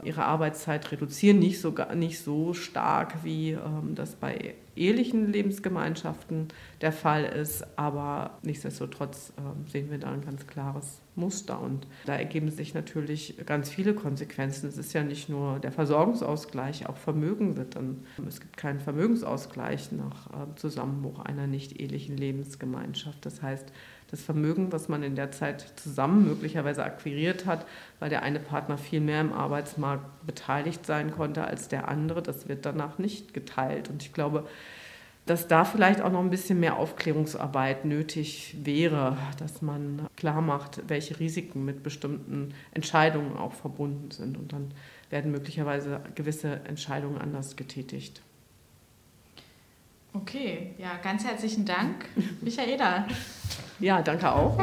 ihre 0.03 0.25
Arbeitszeit 0.25 0.91
reduzieren, 0.91 1.39
nicht 1.39 1.59
so, 1.59 1.73
nicht 1.95 2.19
so 2.19 2.53
stark, 2.53 3.23
wie 3.23 3.51
ähm, 3.51 3.95
das 3.95 4.15
bei 4.15 4.53
ehelichen 4.75 5.31
Lebensgemeinschaften 5.31 6.49
der 6.81 6.91
Fall 6.91 7.23
ist, 7.25 7.65
aber 7.77 8.37
nichtsdestotrotz 8.43 9.33
äh, 9.37 9.71
sehen 9.71 9.89
wir 9.89 9.97
da 9.97 10.11
ein 10.11 10.21
ganz 10.23 10.45
klares 10.45 11.01
Muster 11.17 11.59
und 11.59 11.87
da 12.05 12.15
ergeben 12.15 12.49
sich 12.51 12.73
natürlich 12.73 13.35
ganz 13.45 13.69
viele 13.69 13.93
Konsequenzen. 13.93 14.69
Es 14.69 14.77
ist 14.77 14.93
ja 14.93 15.03
nicht 15.03 15.29
nur 15.29 15.59
der 15.59 15.71
Versorgungsausgleich, 15.71 16.87
auch 16.87 16.97
Vermögen 16.97 17.57
wird 17.57 17.75
dann, 17.75 18.05
es 18.27 18.39
gibt 18.39 18.55
keinen 18.55 18.79
Vermögensausgleich 18.79 19.91
nach 19.91 20.27
äh, 20.27 20.55
Zusammenbruch 20.55 21.19
einer 21.19 21.47
nicht 21.47 21.79
ehelichen 21.79 22.15
Lebensgemeinschaft. 22.15 23.25
Das 23.25 23.41
heißt, 23.41 23.71
das 24.09 24.21
Vermögen, 24.21 24.71
was 24.71 24.87
man 24.87 25.03
in 25.03 25.15
der 25.15 25.31
Zeit 25.31 25.73
zusammen 25.75 26.25
möglicherweise 26.25 26.83
akquiriert 26.83 27.45
hat, 27.45 27.65
weil 27.99 28.09
der 28.09 28.23
eine 28.23 28.39
Partner 28.39 28.77
viel 28.77 29.01
mehr 29.01 29.19
im 29.19 29.33
Arbeitsmarkt 29.33 30.25
beteiligt 30.25 30.85
sein 30.85 31.11
konnte 31.11 31.43
als 31.43 31.67
der 31.67 31.89
andere, 31.89 32.21
das 32.21 32.47
wird 32.47 32.65
danach 32.65 32.99
nicht 32.99 33.33
geteilt. 33.33 33.89
Und 33.89 34.03
ich 34.03 34.13
glaube, 34.13 34.47
dass 35.27 35.47
da 35.47 35.65
vielleicht 35.65 36.01
auch 36.01 36.11
noch 36.11 36.21
ein 36.21 36.29
bisschen 36.29 36.59
mehr 36.59 36.77
Aufklärungsarbeit 36.77 37.85
nötig 37.85 38.55
wäre, 38.63 39.17
dass 39.39 39.61
man 39.61 40.07
klar 40.15 40.41
macht, 40.41 40.81
welche 40.87 41.19
Risiken 41.19 41.65
mit 41.65 41.83
bestimmten 41.83 42.53
Entscheidungen 42.71 43.37
auch 43.37 43.53
verbunden 43.53 44.09
sind. 44.11 44.37
Und 44.37 44.53
dann 44.53 44.71
werden 45.09 45.31
möglicherweise 45.31 46.01
gewisse 46.15 46.61
Entscheidungen 46.65 47.17
anders 47.17 47.55
getätigt. 47.55 48.21
Okay, 50.13 50.73
ja, 50.77 50.97
ganz 51.03 51.25
herzlichen 51.25 51.65
Dank, 51.65 52.05
Michaela. 52.41 53.05
Ja, 53.79 54.01
danke 54.01 54.31
auch. 54.31 54.57